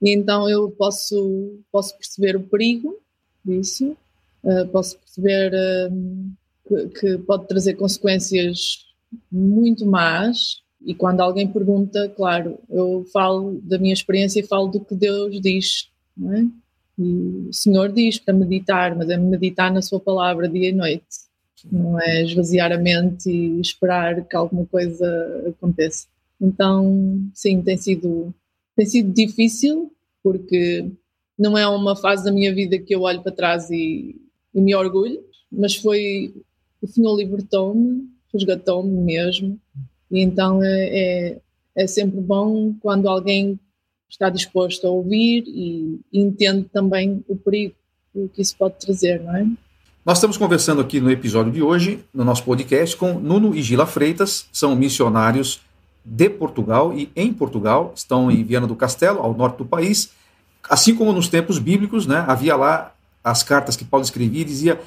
E 0.01 0.11
então 0.13 0.49
eu 0.49 0.71
posso, 0.71 1.59
posso 1.71 1.95
perceber 1.97 2.35
o 2.35 2.43
perigo 2.43 2.97
disso, 3.43 3.95
uh, 4.43 4.67
posso 4.71 4.97
perceber 4.97 5.51
uh, 5.53 6.31
que, 6.67 6.99
que, 6.99 7.17
pode 7.19 7.47
trazer 7.47 7.75
consequências 7.75 8.85
muito 9.31 9.85
más 9.85 10.61
E 10.81 10.93
quando 10.93 11.21
alguém 11.21 11.47
pergunta, 11.47 12.07
claro, 12.09 12.57
eu 12.69 13.05
falo 13.11 13.59
da 13.63 13.77
minha 13.77 13.93
experiência 13.93 14.39
e 14.39 14.47
falo 14.47 14.67
do 14.67 14.79
que 14.79 14.95
Deus 14.95 15.39
diz, 15.41 15.89
não 16.15 16.33
é? 16.33 16.45
E 16.97 17.47
o 17.49 17.53
Senhor 17.53 17.91
diz 17.91 18.19
para 18.19 18.33
meditar, 18.33 18.95
mas 18.95 19.09
é 19.09 19.17
meditar 19.17 19.71
na 19.71 19.81
Sua 19.81 19.99
palavra 19.99 20.47
dia 20.49 20.69
e 20.69 20.73
noite, 20.73 21.03
não 21.71 21.99
é 21.99 22.23
esvaziar 22.23 22.71
a 22.71 22.77
mente 22.77 23.29
e 23.29 23.59
esperar 23.59 24.25
que 24.25 24.35
alguma 24.35 24.65
coisa 24.65 25.07
aconteça. 25.47 26.07
Então, 26.39 27.21
sim, 27.33 27.61
tem 27.61 27.77
sido, 27.77 28.33
tem 28.75 28.85
sido 28.85 29.13
difícil, 29.13 29.91
porque 30.23 30.89
não 31.37 31.57
é 31.57 31.67
uma 31.67 31.95
fase 31.95 32.23
da 32.23 32.31
minha 32.31 32.53
vida 32.53 32.77
que 32.77 32.95
eu 32.95 33.01
olho 33.01 33.21
para 33.21 33.31
trás 33.31 33.69
e, 33.69 34.15
e 34.53 34.61
me 34.61 34.73
orgulho, 34.75 35.21
mas 35.51 35.75
foi 35.75 36.33
o 36.81 36.87
Senhor 36.87 37.15
libertou-me, 37.15 38.07
resgatou-me 38.33 38.95
mesmo, 39.01 39.59
e 40.11 40.21
então 40.21 40.63
é, 40.63 40.67
é, 40.67 41.37
é, 41.75 41.87
sempre 41.87 42.19
bom 42.19 42.73
quando 42.81 43.07
alguém 43.07 43.59
está 44.09 44.29
disposto 44.29 44.87
a 44.87 44.89
ouvir 44.89 45.43
e, 45.47 45.99
entende 46.11 46.67
também 46.71 47.23
o 47.27 47.35
perigo 47.35 47.75
que 48.33 48.41
isso 48.41 48.55
pode 48.57 48.75
trazer, 48.79 49.21
não 49.21 49.35
é? 49.35 49.45
Nós 50.05 50.17
estamos 50.17 50.37
conversando 50.37 50.81
aqui 50.81 50.99
no 50.99 51.11
episódio 51.11 51.51
de 51.51 51.61
hoje, 51.61 52.03
no 52.11 52.25
nosso 52.25 52.43
podcast, 52.43 52.95
com 52.97 53.13
Nuno 53.19 53.55
e 53.55 53.61
Gila 53.61 53.85
Freitas, 53.85 54.47
são 54.51 54.75
missionários 54.75 55.61
de 56.03 56.29
Portugal 56.29 56.91
e 56.97 57.11
em 57.15 57.31
Portugal, 57.31 57.93
estão 57.95 58.31
em 58.31 58.43
Viana 58.43 58.65
do 58.65 58.75
Castelo, 58.75 59.19
ao 59.19 59.33
norte 59.35 59.57
do 59.57 59.65
país. 59.65 60.11
Assim 60.67 60.95
como 60.95 61.13
nos 61.13 61.27
tempos 61.27 61.59
bíblicos, 61.59 62.07
né, 62.07 62.25
havia 62.27 62.55
lá 62.55 62.93
as 63.23 63.43
cartas 63.43 63.75
que 63.75 63.85
Paulo 63.85 64.03
escrevia 64.03 64.43
dizia 64.43 64.79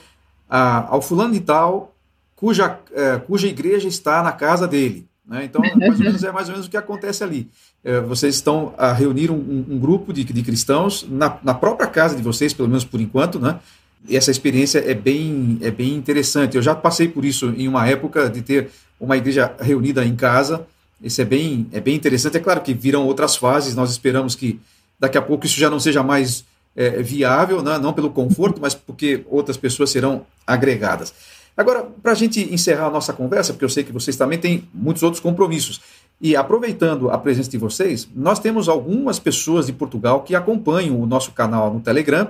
ah, 0.50 0.86
ao 0.88 1.00
fulano 1.00 1.32
de 1.34 1.40
tal, 1.40 1.94
cuja, 2.42 2.78
eh, 2.92 3.18
cuja 3.18 3.46
igreja 3.46 3.86
está 3.86 4.20
na 4.20 4.32
casa 4.32 4.66
dele. 4.66 5.06
Né? 5.32 5.46
Então, 5.46 5.62
mais 5.62 5.98
ou 5.98 6.04
menos, 6.04 6.22
é 6.22 6.30
mais 6.30 6.48
ou 6.48 6.52
menos 6.52 6.66
o 6.66 6.70
que 6.70 6.76
acontece 6.76 7.24
ali. 7.24 7.48
Eh, 7.82 8.00
vocês 8.00 8.34
estão 8.34 8.74
a 8.76 8.92
reunir 8.92 9.30
um, 9.30 9.64
um 9.66 9.78
grupo 9.78 10.12
de, 10.12 10.24
de 10.24 10.42
cristãos 10.42 11.06
na, 11.08 11.38
na, 11.42 11.54
própria 11.54 11.88
casa 11.88 12.14
de 12.14 12.22
vocês, 12.22 12.52
pelo 12.52 12.68
menos 12.68 12.84
por 12.84 13.00
enquanto, 13.00 13.40
né? 13.40 13.58
E 14.06 14.14
essa 14.14 14.30
experiência 14.30 14.78
é 14.80 14.92
bem, 14.92 15.58
é 15.62 15.70
bem 15.70 15.94
interessante. 15.94 16.54
Eu 16.54 16.62
já 16.62 16.74
passei 16.74 17.08
por 17.08 17.24
isso 17.24 17.48
em 17.56 17.66
uma 17.66 17.88
época 17.88 18.28
de 18.28 18.42
ter 18.42 18.68
uma 19.00 19.16
igreja 19.16 19.54
reunida 19.58 20.04
em 20.04 20.14
casa. 20.14 20.66
Isso 21.02 21.22
é 21.22 21.24
bem, 21.24 21.66
é 21.72 21.80
bem 21.80 21.94
interessante. 21.94 22.36
É 22.36 22.40
claro 22.40 22.60
que 22.60 22.74
virão 22.74 23.06
outras 23.06 23.34
fases. 23.34 23.74
Nós 23.74 23.90
esperamos 23.90 24.34
que 24.34 24.60
daqui 25.00 25.16
a 25.16 25.22
pouco 25.22 25.46
isso 25.46 25.58
já 25.58 25.70
não 25.70 25.80
seja 25.80 26.02
mais 26.02 26.44
é, 26.76 27.02
viável, 27.02 27.62
né? 27.62 27.78
não 27.78 27.94
pelo 27.94 28.10
conforto, 28.10 28.60
mas 28.60 28.74
porque 28.74 29.24
outras 29.30 29.56
pessoas 29.56 29.88
serão 29.88 30.26
agregadas. 30.46 31.14
Agora, 31.56 31.86
para 32.02 32.12
a 32.12 32.14
gente 32.14 32.52
encerrar 32.52 32.86
a 32.86 32.90
nossa 32.90 33.12
conversa, 33.12 33.52
porque 33.52 33.64
eu 33.64 33.68
sei 33.68 33.84
que 33.84 33.92
vocês 33.92 34.16
também 34.16 34.38
têm 34.38 34.68
muitos 34.72 35.02
outros 35.02 35.20
compromissos, 35.20 35.80
e 36.20 36.36
aproveitando 36.36 37.10
a 37.10 37.18
presença 37.18 37.50
de 37.50 37.58
vocês, 37.58 38.08
nós 38.14 38.38
temos 38.38 38.68
algumas 38.68 39.18
pessoas 39.18 39.66
de 39.66 39.72
Portugal 39.72 40.22
que 40.22 40.34
acompanham 40.34 41.00
o 41.00 41.06
nosso 41.06 41.32
canal 41.32 41.74
no 41.74 41.80
Telegram 41.80 42.28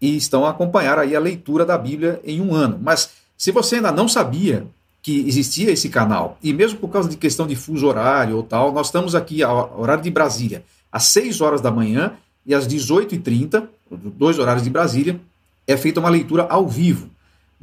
e 0.00 0.16
estão 0.16 0.46
a 0.46 0.50
acompanhar 0.50 0.98
aí 0.98 1.16
a 1.16 1.20
leitura 1.20 1.66
da 1.66 1.76
Bíblia 1.76 2.20
em 2.24 2.40
um 2.40 2.54
ano. 2.54 2.78
Mas 2.80 3.10
se 3.36 3.50
você 3.50 3.76
ainda 3.76 3.90
não 3.90 4.06
sabia 4.06 4.66
que 5.02 5.26
existia 5.28 5.70
esse 5.70 5.88
canal, 5.88 6.38
e 6.42 6.52
mesmo 6.52 6.78
por 6.78 6.88
causa 6.88 7.08
de 7.08 7.16
questão 7.16 7.46
de 7.46 7.56
fuso 7.56 7.86
horário 7.86 8.36
ou 8.36 8.42
tal, 8.42 8.72
nós 8.72 8.86
estamos 8.86 9.14
aqui 9.14 9.42
ao 9.42 9.78
horário 9.78 10.02
de 10.02 10.10
Brasília, 10.10 10.64
às 10.90 11.04
6 11.04 11.40
horas 11.40 11.60
da 11.60 11.70
manhã 11.70 12.12
e 12.46 12.54
às 12.54 12.66
18h30, 12.68 13.66
dois 13.90 14.38
horários 14.38 14.62
de 14.62 14.70
Brasília, 14.70 15.20
é 15.66 15.76
feita 15.76 15.98
uma 16.00 16.08
leitura 16.08 16.46
ao 16.48 16.68
vivo 16.68 17.13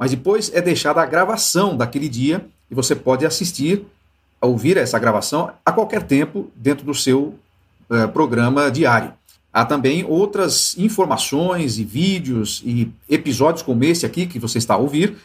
mas 0.02 0.10
depois 0.10 0.50
é 0.52 0.60
deixada 0.60 1.00
a 1.00 1.06
gravação 1.06 1.76
daquele 1.76 2.08
dia 2.08 2.44
e 2.68 2.74
você 2.74 2.92
pode 2.92 3.24
assistir, 3.24 3.86
ouvir 4.40 4.76
essa 4.76 4.98
gravação 4.98 5.52
a 5.64 5.70
qualquer 5.70 6.02
tempo 6.02 6.50
dentro 6.56 6.84
do 6.84 6.92
seu 6.92 7.38
uh, 7.88 8.08
programa 8.12 8.68
diário. 8.68 9.12
Há 9.52 9.64
também 9.64 10.04
outras 10.04 10.76
informações 10.76 11.78
e 11.78 11.84
vídeos 11.84 12.60
e 12.66 12.90
episódios 13.08 13.62
como 13.62 13.84
esse 13.84 14.04
aqui 14.04 14.26
que 14.26 14.40
você 14.40 14.58
está 14.58 14.74
a 14.74 14.76
ouvir, 14.76 15.18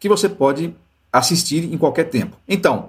que 0.00 0.08
você 0.08 0.28
pode 0.28 0.74
assistir 1.12 1.72
em 1.72 1.78
qualquer 1.78 2.10
tempo. 2.10 2.36
Então, 2.48 2.88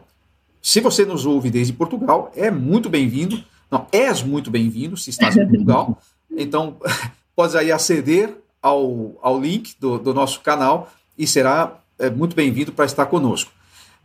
se 0.59 0.81
você 0.81 1.05
nos 1.05 1.27
ouve 1.27 1.51
desde 1.51 1.73
Portugal, 1.73 2.31
é 2.35 2.49
muito 2.49 2.89
bem-vindo. 2.89 3.43
Não, 3.69 3.85
és 3.91 4.23
muito 4.23 4.49
bem-vindo 4.49 4.97
se 4.97 5.11
estás 5.11 5.37
em 5.37 5.47
Portugal. 5.47 6.01
Então, 6.37 6.75
pode 7.33 7.55
aí 7.55 7.71
aceder 7.71 8.35
ao, 8.61 9.15
ao 9.21 9.39
link 9.39 9.75
do, 9.79 9.97
do 9.97 10.13
nosso 10.13 10.41
canal 10.41 10.91
e 11.17 11.25
será 11.25 11.79
é, 11.97 12.09
muito 12.09 12.35
bem-vindo 12.35 12.71
para 12.71 12.85
estar 12.85 13.05
conosco. 13.05 13.51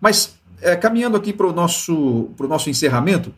Mas, 0.00 0.34
é, 0.62 0.76
caminhando 0.76 1.16
aqui 1.16 1.32
para 1.32 1.46
o 1.46 1.52
nosso, 1.52 2.30
nosso 2.38 2.70
encerramento, 2.70 3.34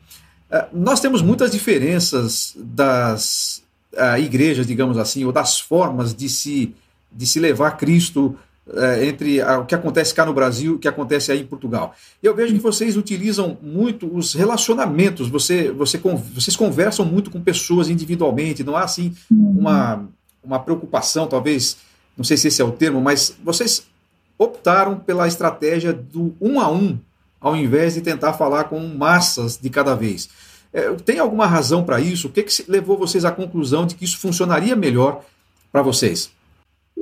é, 0.51 0.67
nós 0.73 1.01
temos 1.01 1.23
muitas 1.23 1.51
diferenças 1.51 2.55
das 2.57 3.63
igrejas, 4.19 4.67
digamos 4.67 4.97
assim, 4.97 5.23
ou 5.27 5.33
das 5.33 5.61
formas 5.61 6.15
de 6.15 6.27
se, 6.27 6.75
de 7.13 7.27
se 7.27 7.39
levar 7.39 7.73
Cristo 7.73 8.35
entre 9.03 9.39
a, 9.43 9.59
o 9.59 9.67
que 9.67 9.75
acontece 9.75 10.15
cá 10.15 10.25
no 10.25 10.33
Brasil 10.33 10.73
e 10.73 10.75
o 10.77 10.79
que 10.79 10.89
acontece 10.89 11.31
aí 11.31 11.43
em 11.43 11.47
Portugal. 11.47 11.95
Eu 12.23 12.35
vejo 12.35 12.55
que 12.55 12.59
vocês 12.59 12.97
utilizam 12.97 13.59
muito 13.61 14.11
os 14.17 14.33
relacionamentos, 14.33 15.29
você, 15.29 15.71
você, 15.71 15.99
vocês 15.99 16.57
conversam 16.57 17.05
muito 17.05 17.31
com 17.31 17.39
pessoas 17.39 17.91
individualmente, 17.91 18.65
não 18.65 18.79
há 18.79 18.85
assim 18.85 19.15
uma, 19.31 20.09
uma 20.43 20.59
preocupação, 20.59 21.27
talvez 21.27 21.77
não 22.17 22.25
sei 22.25 22.37
se 22.37 22.49
esse 22.49 22.61
é 22.61 22.65
o 22.65 22.73
termo, 22.73 23.01
mas 23.01 23.37
vocês 23.43 23.87
optaram 24.39 24.99
pela 24.99 25.29
estratégia 25.29 25.93
do 25.93 26.35
um 26.41 26.61
a 26.61 26.71
um, 26.71 26.99
ao 27.41 27.57
invés 27.57 27.95
de 27.95 28.01
tentar 28.01 28.33
falar 28.35 28.65
com 28.65 28.81
massas 28.81 29.59
de 29.59 29.71
cada 29.71 29.95
vez. 29.95 30.29
É, 30.73 30.93
tem 30.95 31.19
alguma 31.19 31.47
razão 31.47 31.85
para 31.85 32.01
isso? 32.01 32.29
O 32.29 32.33
que, 32.33 32.43
que 32.43 32.65
levou 32.71 32.97
vocês 32.97 33.25
à 33.25 33.31
conclusão 33.31 33.87
de 33.87 33.95
que 33.95 34.05
isso 34.05 34.19
funcionaria 34.19 34.75
melhor 34.75 35.25
para 35.71 35.83
vocês? 35.83 36.31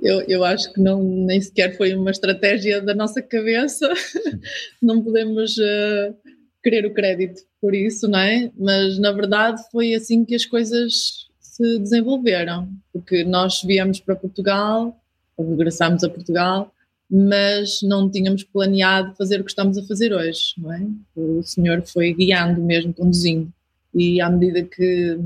Eu, 0.03 0.20
eu 0.23 0.44
acho 0.44 0.73
que 0.73 0.81
não 0.81 1.03
nem 1.03 1.40
sequer 1.40 1.77
foi 1.77 1.94
uma 1.94 2.11
estratégia 2.11 2.81
da 2.81 2.94
nossa 2.94 3.20
cabeça. 3.23 3.88
não 4.83 5.03
podemos 5.03 5.57
uh, 5.59 6.14
querer 6.62 6.87
o 6.87 6.94
crédito 6.94 7.42
por 7.61 7.75
isso, 7.75 8.09
não 8.09 8.18
é? 8.18 8.51
Mas 8.57 8.99
na 8.99 9.12
verdade 9.12 9.61
foi 9.70 9.94
assim 9.94 10.25
que 10.25 10.35
as 10.35 10.44
coisas 10.44 11.29
se 11.40 11.79
desenvolveram, 11.79 12.68
porque 12.92 13.25
nós 13.25 13.62
viemos 13.62 14.01
para 14.01 14.16
Portugal 14.16 15.00
regressámos 15.48 16.05
a 16.05 16.09
Portugal, 16.09 16.72
mas 17.11 17.81
não 17.83 18.09
tínhamos 18.09 18.44
planeado 18.44 19.16
fazer 19.16 19.40
o 19.40 19.44
que 19.44 19.50
estamos 19.50 19.76
a 19.76 19.83
fazer 19.83 20.12
hoje, 20.12 20.55
não 20.57 20.72
é? 20.72 20.87
O 21.16 21.42
Senhor 21.42 21.83
foi 21.83 22.14
guiando 22.14 22.62
mesmo, 22.62 22.94
conduzindo. 22.94 23.53
E 23.92 24.20
à 24.20 24.31
medida 24.31 24.62
que, 24.62 25.18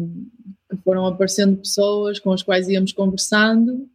que 0.71 0.77
foram 0.83 1.07
aparecendo 1.07 1.59
pessoas 1.59 2.19
com 2.19 2.33
as 2.33 2.43
quais 2.43 2.69
íamos 2.69 2.93
conversando, 2.93 3.87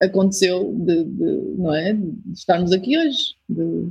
aconteceu 0.00 0.72
de, 0.74 1.04
de 1.04 1.24
não 1.58 1.74
é? 1.74 1.92
De 1.92 2.32
estarmos 2.32 2.72
aqui 2.72 2.96
hoje, 2.96 3.34
de, 3.46 3.88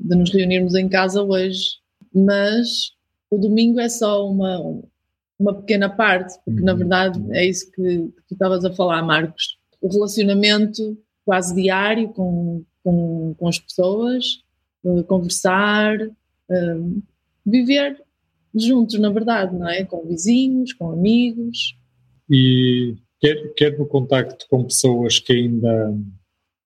de 0.00 0.16
nos 0.16 0.32
reunirmos 0.32 0.74
em 0.74 0.88
casa 0.88 1.22
hoje. 1.22 1.78
Mas 2.14 2.92
o 3.30 3.36
domingo 3.36 3.78
é 3.78 3.90
só 3.90 4.26
uma, 4.26 4.80
uma 5.38 5.54
pequena 5.54 5.90
parte, 5.90 6.34
porque 6.46 6.62
na 6.62 6.72
uhum. 6.72 6.78
verdade 6.78 7.22
é 7.32 7.44
isso 7.44 7.70
que, 7.72 7.82
que 7.82 8.22
tu 8.26 8.32
estavas 8.32 8.64
a 8.64 8.72
falar, 8.72 9.02
Marcos 9.02 9.59
o 9.80 9.88
relacionamento 9.88 10.98
quase 11.24 11.54
diário 11.54 12.08
com, 12.08 12.64
com, 12.82 13.34
com 13.38 13.48
as 13.48 13.58
pessoas, 13.58 14.42
uh, 14.84 15.02
conversar, 15.04 16.00
uh, 16.02 17.02
viver 17.44 18.02
juntos, 18.54 18.98
na 18.98 19.10
verdade, 19.10 19.56
não 19.56 19.68
é? 19.68 19.84
Com 19.84 20.06
vizinhos, 20.06 20.72
com 20.72 20.90
amigos. 20.90 21.76
E 22.28 22.96
quer, 23.20 23.54
quer 23.54 23.78
no 23.78 23.86
contacto 23.86 24.46
com 24.48 24.64
pessoas 24.64 25.18
que 25.18 25.32
ainda, 25.32 25.94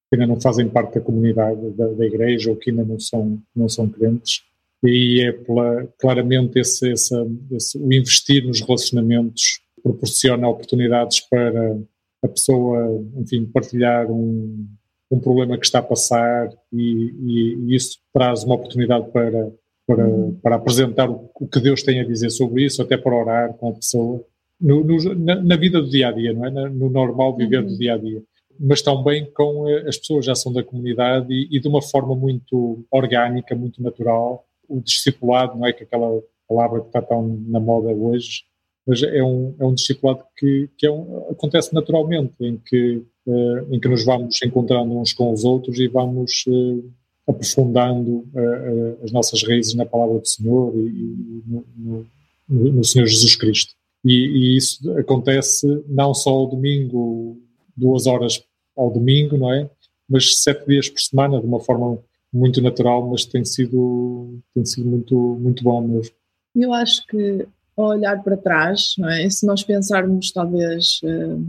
que 0.08 0.16
ainda 0.16 0.26
não 0.26 0.40
fazem 0.40 0.68
parte 0.68 0.94
da 0.94 1.00
comunidade, 1.00 1.70
da, 1.72 1.88
da 1.88 2.06
igreja, 2.06 2.50
ou 2.50 2.56
que 2.56 2.70
ainda 2.70 2.84
não 2.84 2.98
são, 2.98 3.38
não 3.54 3.68
são 3.68 3.88
crentes, 3.88 4.42
e 4.82 5.22
é 5.22 5.32
pela, 5.32 5.86
claramente 5.98 6.58
esse, 6.58 6.90
esse, 6.90 7.14
esse, 7.52 7.78
o 7.78 7.92
investir 7.92 8.46
nos 8.46 8.60
relacionamentos 8.60 9.60
proporciona 9.82 10.48
oportunidades 10.48 11.20
para 11.20 11.78
a 12.24 12.28
pessoa, 12.28 13.04
enfim, 13.16 13.44
partilhar 13.44 14.10
um, 14.10 14.66
um 15.10 15.20
problema 15.20 15.58
que 15.58 15.66
está 15.66 15.80
a 15.80 15.82
passar 15.82 16.48
e, 16.72 17.14
e, 17.22 17.56
e 17.66 17.76
isso 17.76 17.98
traz 18.12 18.44
uma 18.44 18.54
oportunidade 18.54 19.10
para, 19.10 19.52
para, 19.86 20.08
uhum. 20.08 20.38
para 20.42 20.56
apresentar 20.56 21.10
o, 21.10 21.30
o, 21.34 21.46
que 21.46 21.60
Deus 21.60 21.82
tem 21.82 22.00
a 22.00 22.04
dizer 22.04 22.30
sobre 22.30 22.64
isso, 22.64 22.80
até 22.80 22.96
para 22.96 23.14
orar 23.14 23.52
com 23.54 23.68
a 23.68 23.74
pessoa, 23.74 24.24
no, 24.58 24.82
no, 24.82 25.14
na, 25.14 25.36
na, 25.36 25.56
vida 25.56 25.82
do 25.82 25.90
dia 25.90 26.08
a 26.08 26.12
dia, 26.12 26.32
não 26.32 26.46
é? 26.46 26.68
no 26.70 26.88
normal 26.88 27.36
viver 27.36 27.60
uhum. 27.60 27.66
do 27.66 27.76
dia 27.76 27.94
a 27.94 27.98
dia. 27.98 28.22
Mas 28.58 28.80
também 28.80 29.30
com 29.32 29.68
eh, 29.68 29.84
as 29.88 29.98
pessoas 29.98 30.24
já 30.24 30.34
são 30.34 30.52
da 30.52 30.62
comunidade 30.62 31.26
e, 31.30 31.48
e 31.50 31.60
de 31.60 31.68
uma 31.68 31.82
forma 31.82 32.14
muito 32.14 32.86
orgânica, 32.90 33.54
muito 33.54 33.82
natural. 33.82 34.46
O 34.68 34.80
discipulado, 34.80 35.58
não 35.58 35.66
é? 35.66 35.72
Que 35.72 35.82
aquela 35.82 36.22
palavra 36.48 36.80
que 36.80 36.86
está 36.86 37.02
tão 37.02 37.36
na 37.48 37.58
moda 37.58 37.88
hoje, 37.88 38.44
mas 38.86 39.02
é 39.02 39.22
um, 39.22 39.54
é 39.58 39.64
um 39.64 39.74
discipulado 39.74 40.22
que, 40.36 40.68
que 40.76 40.86
é 40.86 40.90
um, 40.90 41.30
acontece 41.30 41.74
naturalmente, 41.74 42.34
em 42.40 42.56
que, 42.58 43.02
uh, 43.26 43.74
em 43.74 43.80
que 43.80 43.88
nos 43.88 44.04
vamos 44.04 44.40
encontrando 44.42 44.98
uns 44.98 45.12
com 45.12 45.32
os 45.32 45.44
outros 45.44 45.78
e 45.78 45.88
vamos 45.88 46.44
uh, 46.46 46.84
aprofundando 47.26 48.28
uh, 48.34 49.04
as 49.04 49.10
nossas 49.10 49.42
raízes 49.42 49.74
na 49.74 49.86
palavra 49.86 50.18
do 50.18 50.26
Senhor 50.26 50.74
e, 50.76 50.86
e 50.86 51.42
no, 51.46 51.66
no, 51.76 52.72
no, 52.72 52.84
Senhor 52.84 53.06
Jesus 53.06 53.34
Cristo. 53.36 53.72
E, 54.04 54.12
e, 54.12 54.56
isso 54.58 54.90
acontece 54.98 55.82
não 55.88 56.12
só 56.12 56.30
ao 56.30 56.46
domingo, 56.46 57.38
duas 57.74 58.06
horas 58.06 58.42
ao 58.76 58.90
domingo, 58.90 59.38
não 59.38 59.50
é? 59.50 59.70
Mas 60.06 60.42
sete 60.42 60.66
dias 60.66 60.90
por 60.90 61.00
semana, 61.00 61.40
de 61.40 61.46
uma 61.46 61.60
forma 61.60 61.98
muito 62.30 62.60
natural, 62.60 63.08
mas 63.08 63.24
tem 63.24 63.44
sido, 63.46 64.38
tem 64.52 64.64
sido 64.66 64.86
muito, 64.86 65.16
muito 65.16 65.64
bom 65.64 65.80
mesmo. 65.80 66.14
Eu 66.54 66.74
acho 66.74 67.06
que 67.06 67.46
ao 67.76 67.86
olhar 67.86 68.22
para 68.22 68.36
trás, 68.36 68.94
não 68.98 69.08
é? 69.08 69.28
se 69.28 69.46
nós 69.46 69.62
pensarmos 69.62 70.30
talvez 70.30 71.00
uh, 71.02 71.44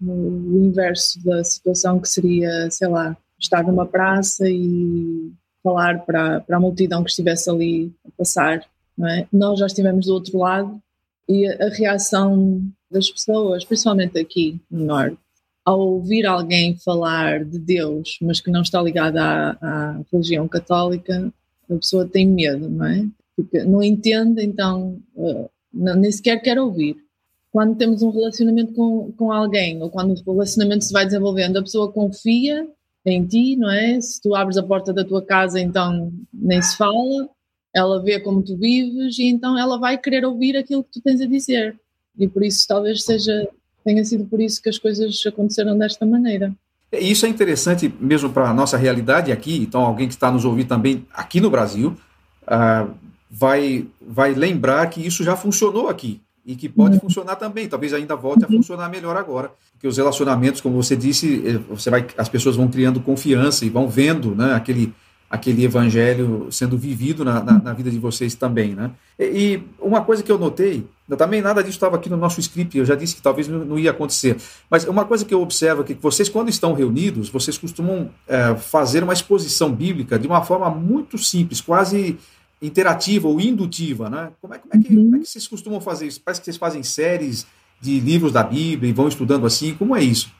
no 0.00 0.64
inverso 0.64 1.22
da 1.24 1.42
situação 1.44 1.98
que 2.00 2.08
seria, 2.08 2.70
sei 2.70 2.88
lá, 2.88 3.16
estar 3.38 3.62
numa 3.64 3.86
praça 3.86 4.48
e 4.48 5.32
falar 5.62 6.04
para, 6.04 6.40
para 6.40 6.56
a 6.56 6.60
multidão 6.60 7.02
que 7.02 7.10
estivesse 7.10 7.50
ali 7.50 7.92
a 8.06 8.10
passar, 8.16 8.64
não 8.96 9.08
é? 9.08 9.26
nós 9.32 9.58
já 9.58 9.66
estivemos 9.66 10.06
do 10.06 10.14
outro 10.14 10.38
lado 10.38 10.80
e 11.28 11.46
a, 11.46 11.68
reação 11.68 12.62
das 12.90 13.10
pessoas, 13.10 13.64
principalmente 13.64 14.18
aqui 14.18 14.60
no 14.70 14.84
Norte, 14.86 15.18
ao 15.64 15.78
ouvir 15.78 16.24
alguém 16.24 16.78
falar 16.78 17.44
de 17.44 17.58
Deus, 17.58 18.18
mas 18.22 18.40
que 18.40 18.50
não 18.50 18.62
está 18.62 18.80
ligado 18.80 19.18
à, 19.18 19.58
à 19.60 20.00
religião 20.10 20.48
católica, 20.48 21.30
a 21.70 21.74
pessoa 21.74 22.06
tem 22.06 22.26
medo, 22.26 22.70
não 22.70 22.86
é? 22.86 23.06
Porque 23.36 23.62
não 23.64 23.82
entende, 23.82 24.42
então 24.42 24.98
uh, 25.14 25.50
não, 25.78 25.94
nem 25.94 26.10
sequer 26.10 26.40
quer 26.42 26.58
ouvir. 26.58 26.96
Quando 27.50 27.76
temos 27.76 28.02
um 28.02 28.10
relacionamento 28.10 28.74
com, 28.74 29.12
com 29.16 29.32
alguém, 29.32 29.80
ou 29.82 29.88
quando 29.88 30.14
o 30.26 30.32
relacionamento 30.32 30.84
se 30.84 30.92
vai 30.92 31.06
desenvolvendo, 31.06 31.56
a 31.56 31.62
pessoa 31.62 31.90
confia 31.90 32.66
em 33.06 33.26
ti, 33.26 33.56
não 33.56 33.70
é? 33.70 34.00
Se 34.00 34.20
tu 34.20 34.34
abres 34.34 34.58
a 34.58 34.62
porta 34.62 34.92
da 34.92 35.04
tua 35.04 35.24
casa, 35.24 35.58
então 35.58 36.12
nem 36.32 36.60
se 36.60 36.76
fala, 36.76 37.28
ela 37.74 38.02
vê 38.02 38.20
como 38.20 38.42
tu 38.42 38.56
vives 38.56 39.18
e 39.18 39.24
então 39.24 39.58
ela 39.58 39.78
vai 39.78 39.96
querer 39.96 40.24
ouvir 40.26 40.56
aquilo 40.56 40.84
que 40.84 40.90
tu 40.92 41.00
tens 41.00 41.20
a 41.20 41.26
dizer. 41.26 41.78
E 42.18 42.28
por 42.28 42.44
isso 42.44 42.66
talvez 42.66 43.04
seja 43.04 43.48
tenha 43.84 44.04
sido 44.04 44.26
por 44.26 44.40
isso 44.40 44.60
que 44.60 44.68
as 44.68 44.78
coisas 44.78 45.24
aconteceram 45.24 45.78
desta 45.78 46.04
maneira. 46.04 46.54
Isso 46.92 47.24
é 47.24 47.28
interessante 47.28 47.92
mesmo 48.00 48.30
para 48.30 48.50
a 48.50 48.54
nossa 48.54 48.76
realidade 48.76 49.32
aqui. 49.32 49.56
Então, 49.58 49.82
alguém 49.82 50.08
que 50.08 50.14
está 50.14 50.30
nos 50.30 50.44
ouvindo 50.44 50.68
também 50.68 51.06
aqui 51.12 51.40
no 51.40 51.50
Brasil 51.50 51.96
uh, 52.42 52.94
vai, 53.30 53.86
vai 54.00 54.34
lembrar 54.34 54.86
que 54.88 55.04
isso 55.04 55.22
já 55.22 55.36
funcionou 55.36 55.88
aqui 55.88 56.20
e 56.46 56.56
que 56.56 56.68
pode 56.68 56.94
uhum. 56.94 57.00
funcionar 57.00 57.36
também. 57.36 57.68
Talvez 57.68 57.92
ainda 57.92 58.16
volte 58.16 58.44
a 58.44 58.48
uhum. 58.48 58.56
funcionar 58.56 58.88
melhor 58.88 59.16
agora, 59.16 59.50
porque 59.72 59.86
os 59.86 59.96
relacionamentos, 59.96 60.60
como 60.60 60.82
você 60.82 60.96
disse, 60.96 61.42
eh, 61.46 61.58
você 61.68 61.90
vai, 61.90 62.06
as 62.16 62.28
pessoas 62.28 62.56
vão 62.56 62.68
criando 62.68 63.00
confiança 63.00 63.66
e 63.66 63.68
vão 63.68 63.88
vendo, 63.88 64.34
né, 64.34 64.54
aquele 64.54 64.92
aquele 65.30 65.62
evangelho 65.64 66.48
sendo 66.50 66.78
vivido 66.78 67.24
na, 67.24 67.42
na, 67.42 67.58
na, 67.60 67.72
vida 67.74 67.90
de 67.90 67.98
vocês 67.98 68.34
também, 68.34 68.74
né? 68.74 68.90
E, 69.18 69.24
e, 69.24 69.62
uma 69.78 70.00
coisa 70.00 70.22
que 70.22 70.32
eu 70.32 70.38
notei, 70.38 70.86
também 71.18 71.42
nada 71.42 71.62
disso 71.62 71.76
estava 71.76 71.96
aqui 71.96 72.08
no 72.08 72.16
nosso 72.16 72.40
script, 72.40 72.78
eu 72.78 72.84
já 72.84 72.94
disse 72.94 73.16
que 73.16 73.20
talvez 73.20 73.46
não, 73.46 73.64
não 73.64 73.78
ia 73.78 73.90
acontecer, 73.90 74.38
mas 74.70 74.84
uma 74.84 75.04
coisa 75.04 75.24
que 75.24 75.34
eu 75.34 75.42
observo 75.42 75.82
é 75.82 75.84
que 75.84 75.94
vocês, 75.94 76.28
quando 76.30 76.48
estão 76.48 76.72
reunidos, 76.72 77.28
vocês 77.28 77.58
costumam 77.58 78.10
é, 78.26 78.54
fazer 78.54 79.02
uma 79.02 79.12
exposição 79.12 79.70
bíblica 79.70 80.18
de 80.18 80.26
uma 80.26 80.42
forma 80.42 80.70
muito 80.70 81.18
simples, 81.18 81.60
quase 81.60 82.16
interativa 82.60 83.28
ou 83.28 83.40
indutiva, 83.40 84.10
né? 84.10 84.32
Como 84.40 84.54
é, 84.54 84.58
como 84.58 84.74
é, 84.74 84.78
que, 84.78 84.94
uhum. 84.94 85.04
como 85.04 85.16
é 85.16 85.18
que 85.20 85.28
vocês 85.28 85.46
costumam 85.46 85.80
fazer 85.80 86.06
isso? 86.06 86.20
Parece 86.24 86.40
que 86.40 86.44
vocês 86.46 86.56
fazem 86.56 86.82
séries 86.82 87.46
de 87.80 88.00
livros 88.00 88.32
da 88.32 88.42
Bíblia 88.42 88.90
e 88.90 88.92
vão 88.92 89.08
estudando 89.08 89.46
assim, 89.46 89.74
como 89.74 89.94
é 89.94 90.02
isso? 90.02 90.32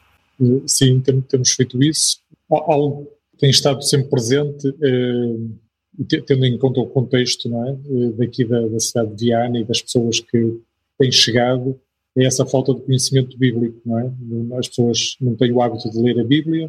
Sim, 0.66 1.00
temos 1.00 1.50
feito 1.50 1.83
isso. 1.83 2.20
Ao 2.50 3.07
tem 3.38 3.50
estado 3.50 3.83
sempre 3.83 4.11
presente, 4.11 4.68
eh, 4.83 6.20
tendo 6.26 6.44
em 6.44 6.59
conta 6.59 6.81
o 6.81 6.87
contexto 6.87 7.48
não 7.48 7.68
é? 7.68 7.70
Eh, 7.70 8.11
daqui 8.18 8.44
da, 8.44 8.66
da, 8.66 8.81
cidade 8.81 9.14
de 9.14 9.26
Viana 9.26 9.59
e 9.59 9.64
das 9.64 9.81
pessoas 9.81 10.20
que 10.20 10.61
têm 10.98 11.11
chegado, 11.12 11.78
é 12.16 12.24
essa 12.24 12.44
falta 12.44 12.74
de 12.74 12.81
conhecimento 12.81 13.38
bíblico, 13.38 13.81
não 13.87 13.98
é? 13.98 14.59
As 14.59 14.68
pessoas 14.68 15.16
não 15.20 15.37
têm 15.37 15.52
o 15.52 15.62
hábito 15.62 15.88
de 15.88 16.02
ler 16.02 16.18
a 16.18 16.24
Bíblia, 16.24 16.68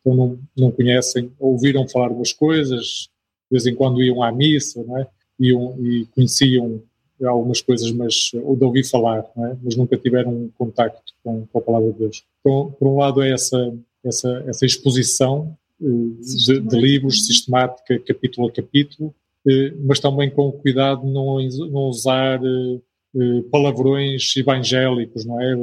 então 0.00 0.14
não, 0.14 0.38
não 0.56 0.70
conhecem, 0.70 1.32
ouviram 1.38 1.88
falar 1.88 2.12
das 2.12 2.34
coisas, 2.34 3.08
de 3.50 3.52
vez 3.52 3.66
em 3.66 3.74
quando 3.74 4.02
iam 4.02 4.22
à 4.22 4.30
missa, 4.30 4.82
não 4.82 4.98
é? 4.98 5.06
Iam, 5.38 5.74
e 5.80 6.06
conheciam 6.14 6.82
algumas 7.22 7.60
coisas, 7.60 7.90
mas 7.92 8.30
ou 8.42 8.56
de 8.56 8.64
ouvir 8.64 8.84
falar, 8.84 9.18
é? 9.18 9.56
mas 9.62 9.76
nunca 9.76 9.96
tiveram 9.96 10.30
um 10.30 10.50
contacto 10.56 11.12
com, 11.22 11.46
com, 11.46 11.58
a 11.58 11.62
palavra 11.62 11.92
de 11.92 11.98
Deus. 11.98 12.24
Então, 12.40 12.74
por 12.78 12.88
um 12.88 12.96
lado 12.96 13.22
é 13.22 13.30
essa 13.32 13.74
essa, 14.04 14.44
essa 14.46 14.66
exposição 14.66 15.56
de, 15.78 16.60
de, 16.60 16.78
livros, 16.78 17.26
sistemática, 17.26 17.98
capítulo 18.00 18.48
a 18.48 18.52
capítulo, 18.52 19.14
eh, 19.46 19.72
mas 19.80 19.98
também 19.98 20.30
com 20.30 20.52
cuidado 20.52 21.06
de 21.06 21.12
não, 21.12 21.38
não 21.70 21.82
usar 21.88 22.40
eh, 22.42 22.80
eh, 23.16 23.42
palavrões 23.50 24.36
evangélicos, 24.36 25.24
não 25.24 25.40
é? 25.40 25.54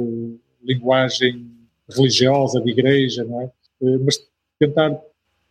Linguagem 0.62 1.46
religiosa 1.88 2.60
de 2.60 2.70
igreja, 2.70 3.24
não 3.24 3.42
é? 3.42 3.50
Mas 4.04 4.20
tentar 4.58 5.00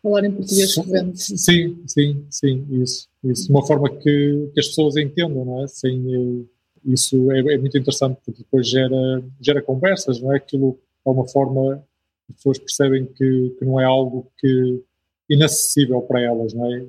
falar 0.07 0.25
em 0.25 0.31
português 0.31 0.75
corrente. 0.75 1.19
Sim, 1.19 1.77
sim, 1.85 2.25
sim, 2.29 2.65
isso, 2.81 3.07
isso, 3.23 3.45
de 3.45 3.51
uma 3.51 3.65
forma 3.65 3.89
que, 3.89 4.49
que 4.53 4.59
as 4.59 4.67
pessoas 4.67 4.95
entendam, 4.97 5.45
não 5.45 5.63
é? 5.63 5.67
Sem, 5.67 6.47
isso 6.85 7.31
é, 7.31 7.39
é, 7.39 7.57
muito 7.57 7.77
interessante 7.77 8.17
porque 8.25 8.43
depois 8.43 8.67
gera, 8.67 9.23
gera 9.41 9.61
conversas, 9.61 10.21
não 10.21 10.33
é? 10.33 10.37
Aquilo 10.37 10.79
é 11.05 11.09
uma 11.09 11.27
forma 11.27 11.83
as 12.29 12.35
pessoas 12.35 12.59
percebem 12.59 13.05
que, 13.05 13.55
que 13.57 13.65
não 13.65 13.79
é 13.79 13.85
algo 13.85 14.29
que 14.37 14.81
inacessível 15.29 16.01
para 16.01 16.21
elas, 16.21 16.53
não 16.53 16.65
é? 16.65 16.83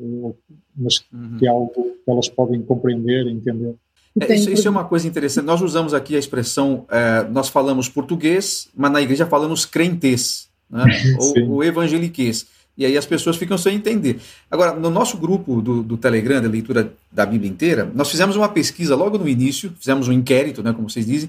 Mas 0.77 1.05
uhum. 1.13 1.37
que 1.39 1.47
é 1.47 1.51
algo 1.51 1.73
que 1.73 2.11
elas 2.11 2.29
podem 2.29 2.63
compreender, 2.63 3.27
entender. 3.27 3.75
É, 4.21 4.35
isso, 4.35 4.51
isso, 4.51 4.67
é 4.67 4.71
uma 4.71 4.85
coisa 4.85 5.07
interessante. 5.07 5.45
Nós 5.45 5.61
usamos 5.61 5.95
aqui 5.95 6.17
a 6.17 6.19
expressão, 6.19 6.87
é, 6.91 7.29
nós 7.29 7.49
falamos 7.49 7.89
português, 7.89 8.69
mas 8.75 8.91
na 8.91 9.01
igreja 9.01 9.27
falamos 9.27 9.65
crentez, 9.65 10.49
né? 10.69 10.85
ou, 11.19 11.55
ou 11.55 11.65
evangeliquez. 11.65 12.47
E 12.79 12.87
aí 12.87 12.97
as 12.97 13.05
pessoas 13.05 13.37
ficam 13.37 13.59
sem 13.59 13.75
entender. 13.75 14.21
Agora, 14.49 14.73
no 14.73 14.89
nosso 14.89 15.19
grupo 15.19 15.61
do, 15.61 15.83
do 15.83 15.97
Telegram, 15.97 16.41
da 16.41 16.49
leitura 16.49 16.93
da 17.11 17.27
Bíblia 17.27 17.51
inteira, 17.51 17.91
nós 17.93 18.09
fizemos 18.09 18.37
uma 18.37 18.49
pesquisa 18.49 18.95
logo 18.95 19.19
no 19.19 19.29
início, 19.29 19.73
fizemos 19.79 20.07
um 20.07 20.13
inquérito, 20.13 20.63
né, 20.63 20.73
como 20.73 20.89
vocês 20.89 21.05
dizem, 21.05 21.29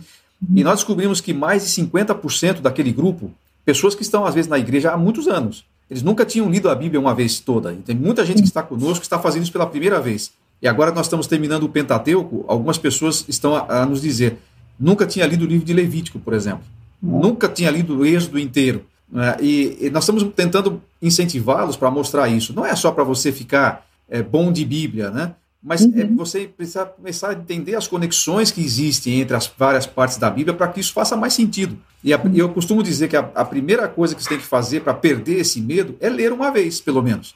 e 0.56 0.64
nós 0.64 0.76
descobrimos 0.76 1.20
que 1.20 1.34
mais 1.34 1.64
de 1.64 1.82
50% 1.82 2.62
daquele 2.62 2.94
grupo 2.94 3.32
pessoas 3.66 3.96
que 3.96 4.04
estão, 4.04 4.26
às 4.26 4.36
vezes, 4.36 4.48
na 4.48 4.58
igreja 4.60 4.92
há 4.92 4.98
muitos 4.98 5.28
anos. 5.28 5.66
Eles 5.90 6.04
nunca 6.04 6.24
tinham 6.24 6.50
lido 6.50 6.70
a 6.70 6.76
Bíblia 6.76 7.00
uma 7.00 7.16
vez 7.16 7.40
toda. 7.40 7.74
E 7.74 7.78
tem 7.78 7.96
muita 7.96 8.24
gente 8.24 8.42
que 8.42 8.48
está 8.48 8.62
conosco 8.62 9.00
que 9.00 9.06
está 9.06 9.18
fazendo 9.18 9.44
isso 9.44 9.52
pela 9.52 9.66
primeira 9.66 10.00
vez. 10.00 10.32
E 10.62 10.68
agora 10.68 10.92
nós 10.92 11.08
estamos 11.08 11.26
terminando 11.26 11.64
o 11.64 11.70
Pentateuco, 11.70 12.46
algumas 12.48 12.78
pessoas 12.78 13.26
estão 13.28 13.56
a, 13.56 13.82
a 13.82 13.86
nos 13.86 14.02
dizer: 14.02 14.38
nunca 14.80 15.06
tinha 15.06 15.26
lido 15.26 15.46
o 15.46 15.48
livro 15.48 15.66
de 15.66 15.74
Levítico, 15.74 16.20
por 16.20 16.34
exemplo. 16.34 16.62
Nunca 17.02 17.48
tinha 17.48 17.72
lido 17.72 18.00
o 18.00 18.06
Êxodo 18.06 18.38
inteiro. 18.38 18.86
Né? 19.12 19.38
E, 19.42 19.78
e, 19.82 19.90
nós 19.90 20.04
estamos 20.04 20.24
tentando 20.36 20.82
incentivá-los 21.02 21.78
para 21.78 21.90
mostrar 21.92 22.28
isso. 22.28 22.54
Não 22.54 22.66
é 22.66 22.76
só 22.76 22.92
para 22.92 23.04
você 23.04 23.32
ficar 23.32 23.86
é, 24.10 24.22
bom 24.22 24.52
de 24.52 24.66
Bíblia, 24.66 25.10
né? 25.10 25.36
mas 25.62 25.82
uhum. 25.82 25.94
é 25.96 26.06
você 26.06 26.48
precisa 26.48 26.86
começar 26.86 27.30
a 27.30 27.34
entender 27.34 27.76
as 27.76 27.88
conexões 27.88 28.50
que 28.50 28.62
existem 28.62 29.20
entre 29.20 29.36
as 29.36 29.52
várias 29.58 29.86
partes 29.86 30.18
da 30.18 30.30
Bíblia 30.30 30.56
para 30.56 30.70
que 30.70 30.80
isso 30.80 30.94
faça 30.94 31.18
mais 31.18 31.34
sentido. 31.34 31.78
E 32.02 32.14
a, 32.14 32.18
uhum. 32.18 32.34
eu 32.34 32.50
costumo 32.50 32.82
dizer 32.82 33.10
que 33.10 33.18
a, 33.18 33.30
a, 33.36 33.44
primeira 33.44 33.88
coisa 33.88 34.16
que 34.16 34.24
você 34.24 34.30
tem 34.30 34.38
que 34.38 34.46
fazer 34.46 34.82
para 34.82 34.94
perder 34.94 35.40
esse 35.40 35.60
medo 35.60 35.98
é 36.00 36.10
ler 36.10 36.32
uma 36.32 36.50
vez, 36.50 36.80
pelo 36.80 37.02
menos. 37.04 37.36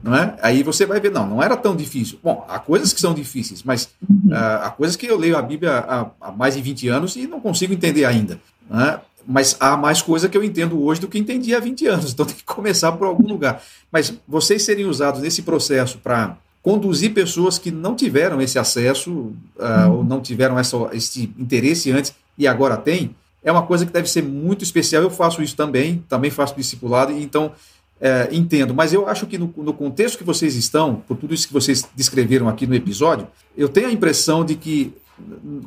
Não 0.00 0.14
é? 0.14 0.36
Aí 0.40 0.62
você 0.62 0.86
vai 0.86 1.00
ver, 1.00 1.10
não, 1.10 1.26
não 1.26 1.42
era 1.42 1.56
tão 1.56 1.74
difícil. 1.74 2.20
Bom, 2.22 2.46
há 2.48 2.60
coisas 2.60 2.92
que 2.92 3.00
são 3.00 3.12
difíceis, 3.12 3.64
mas 3.64 3.88
uhum. 4.08 4.30
uh, 4.30 4.62
há 4.62 4.70
coisas 4.70 4.94
que 4.94 5.06
eu 5.06 5.18
leio 5.18 5.36
a 5.36 5.42
Bíblia 5.42 5.72
há, 5.72 6.06
há, 6.20 6.30
mais 6.30 6.54
de 6.54 6.62
20 6.62 6.88
anos 6.88 7.16
e 7.16 7.26
não 7.26 7.40
consigo 7.40 7.72
entender 7.72 8.04
ainda. 8.04 8.40
É? 8.70 9.00
Mas 9.26 9.56
há 9.58 9.76
mais 9.76 10.00
coisa 10.00 10.28
que 10.28 10.36
eu 10.36 10.44
entendo 10.44 10.82
hoje 10.82 11.00
do 11.00 11.08
que 11.08 11.18
entendi 11.18 11.54
há 11.54 11.60
20 11.60 11.86
anos, 11.86 12.12
então 12.12 12.24
tem 12.24 12.36
que 12.36 12.44
começar 12.44 12.92
por 12.92 13.06
algum 13.06 13.26
lugar. 13.26 13.62
Mas 13.90 14.14
vocês 14.26 14.62
serem 14.62 14.84
usados 14.86 15.20
nesse 15.20 15.42
processo 15.42 15.98
para 15.98 16.36
conduzir 16.62 17.12
pessoas 17.12 17.58
que 17.58 17.70
não 17.70 17.94
tiveram 17.94 18.40
esse 18.40 18.58
acesso 18.58 19.32
uh, 19.56 19.90
ou 19.92 20.04
não 20.04 20.20
tiveram 20.20 20.58
essa, 20.58 20.76
esse 20.92 21.32
interesse 21.38 21.92
antes 21.92 22.12
e 22.36 22.46
agora 22.46 22.76
têm, 22.76 23.14
é 23.42 23.52
uma 23.52 23.62
coisa 23.62 23.86
que 23.86 23.92
deve 23.92 24.10
ser 24.10 24.22
muito 24.22 24.64
especial. 24.64 25.02
Eu 25.02 25.10
faço 25.10 25.40
isso 25.42 25.54
também, 25.54 26.04
também 26.08 26.30
faço 26.30 26.56
discipulado, 26.56 27.12
então 27.12 27.52
é, 28.00 28.28
entendo. 28.32 28.74
Mas 28.74 28.92
eu 28.92 29.08
acho 29.08 29.26
que 29.26 29.38
no, 29.38 29.52
no, 29.56 29.72
contexto 29.72 30.18
que 30.18 30.24
vocês 30.24 30.56
estão, 30.56 30.96
por 31.06 31.16
tudo 31.16 31.32
isso 31.32 31.46
que 31.46 31.52
vocês 31.52 31.88
descreveram 31.94 32.48
aqui 32.48 32.66
no 32.66 32.74
episódio, 32.74 33.28
eu 33.56 33.68
tenho 33.68 33.86
a 33.88 33.92
impressão 33.92 34.44
de 34.44 34.56
que 34.56 34.92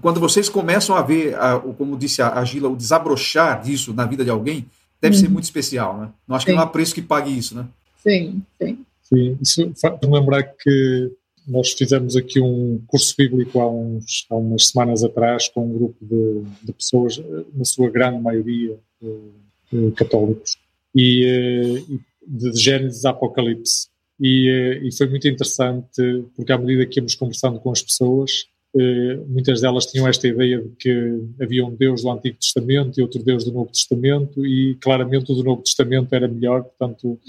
quando 0.02 0.20
vocês 0.20 0.48
começam 0.50 0.96
a 0.96 1.02
ver, 1.02 1.36
a, 1.36 1.60
como 1.60 1.98
disse 1.98 2.22
a, 2.22 2.34
a 2.34 2.46
Gila, 2.46 2.70
o 2.70 2.76
desabrochar 2.76 3.62
disso 3.62 3.94
na 3.94 4.06
vida 4.06 4.24
de 4.24 4.30
alguém, 4.30 4.66
deve 5.02 5.18
ser 5.18 5.28
uhum. 5.28 5.34
muito 5.34 5.46
especial, 5.46 5.98
né? 5.98 6.10
Não 6.28 6.36
acho 6.36 6.46
sim. 6.46 6.52
que 6.52 6.56
não 6.56 6.64
há 6.64 6.68
preço 6.68 6.94
que 6.94 7.02
pague 7.02 7.36
isso, 7.36 7.56
né? 7.56 7.66
Sim, 8.04 8.42
sim. 8.62 8.86
Sim, 9.04 9.38
isso 9.42 9.74
lembrar 10.04 10.44
que 10.44 11.12
nós 11.48 11.74
fizemos 11.74 12.16
aqui 12.16 12.40
um 12.40 12.80
curso 12.86 13.16
bíblico 13.18 13.60
há, 13.60 13.68
uns, 13.68 14.28
há 14.30 14.36
umas 14.36 14.68
semanas 14.68 15.04
atrás 15.04 15.48
com 15.48 15.66
um 15.66 15.74
grupo 15.74 15.98
de, 16.06 16.44
de 16.64 16.74
pessoas, 16.74 17.20
na 17.56 17.66
sua 17.66 17.90
grande 17.90 18.22
maioria 18.22 18.78
uh, 19.02 19.92
católicos, 19.96 20.58
e, 20.96 21.26
uh, 21.90 22.00
de 22.30 22.52
Gênesis 22.62 23.04
Apocalipse. 23.06 23.88
e, 24.20 24.48
eh, 24.48 24.88
e, 24.88 24.96
foi 24.96 25.10
muito 25.10 25.28
interessante 25.28 26.24
porque 26.36 26.52
à 26.52 26.58
medida 26.58 26.86
que 26.86 27.00
íamos 27.00 27.16
conversando 27.16 27.60
com 27.60 27.72
as 27.72 27.82
pessoas, 27.82 28.46
eh, 28.52 28.59
muitas 29.28 29.62
delas 29.62 29.86
tinham 29.86 30.08
esta 30.08 30.28
ideia 30.28 30.62
de 30.62 30.70
que 30.78 31.22
havia 31.42 31.66
um 31.66 31.76
Deus 31.76 32.04
do 32.04 32.12
Antigo 32.12 32.38
Testamento 32.38 33.00
e 33.00 33.02
outro 33.02 33.24
Deus 33.24 33.44
do 33.44 33.52
Novo 33.52 33.72
Testamento 33.72 34.46
e 34.46 34.76
claramente 34.76 35.32
o 35.32 35.36
do 35.36 35.44
Novo 35.44 35.64
Testamento 35.64 36.14
era 36.14 36.28
melhor, 36.28 36.64
portanto 36.64 37.20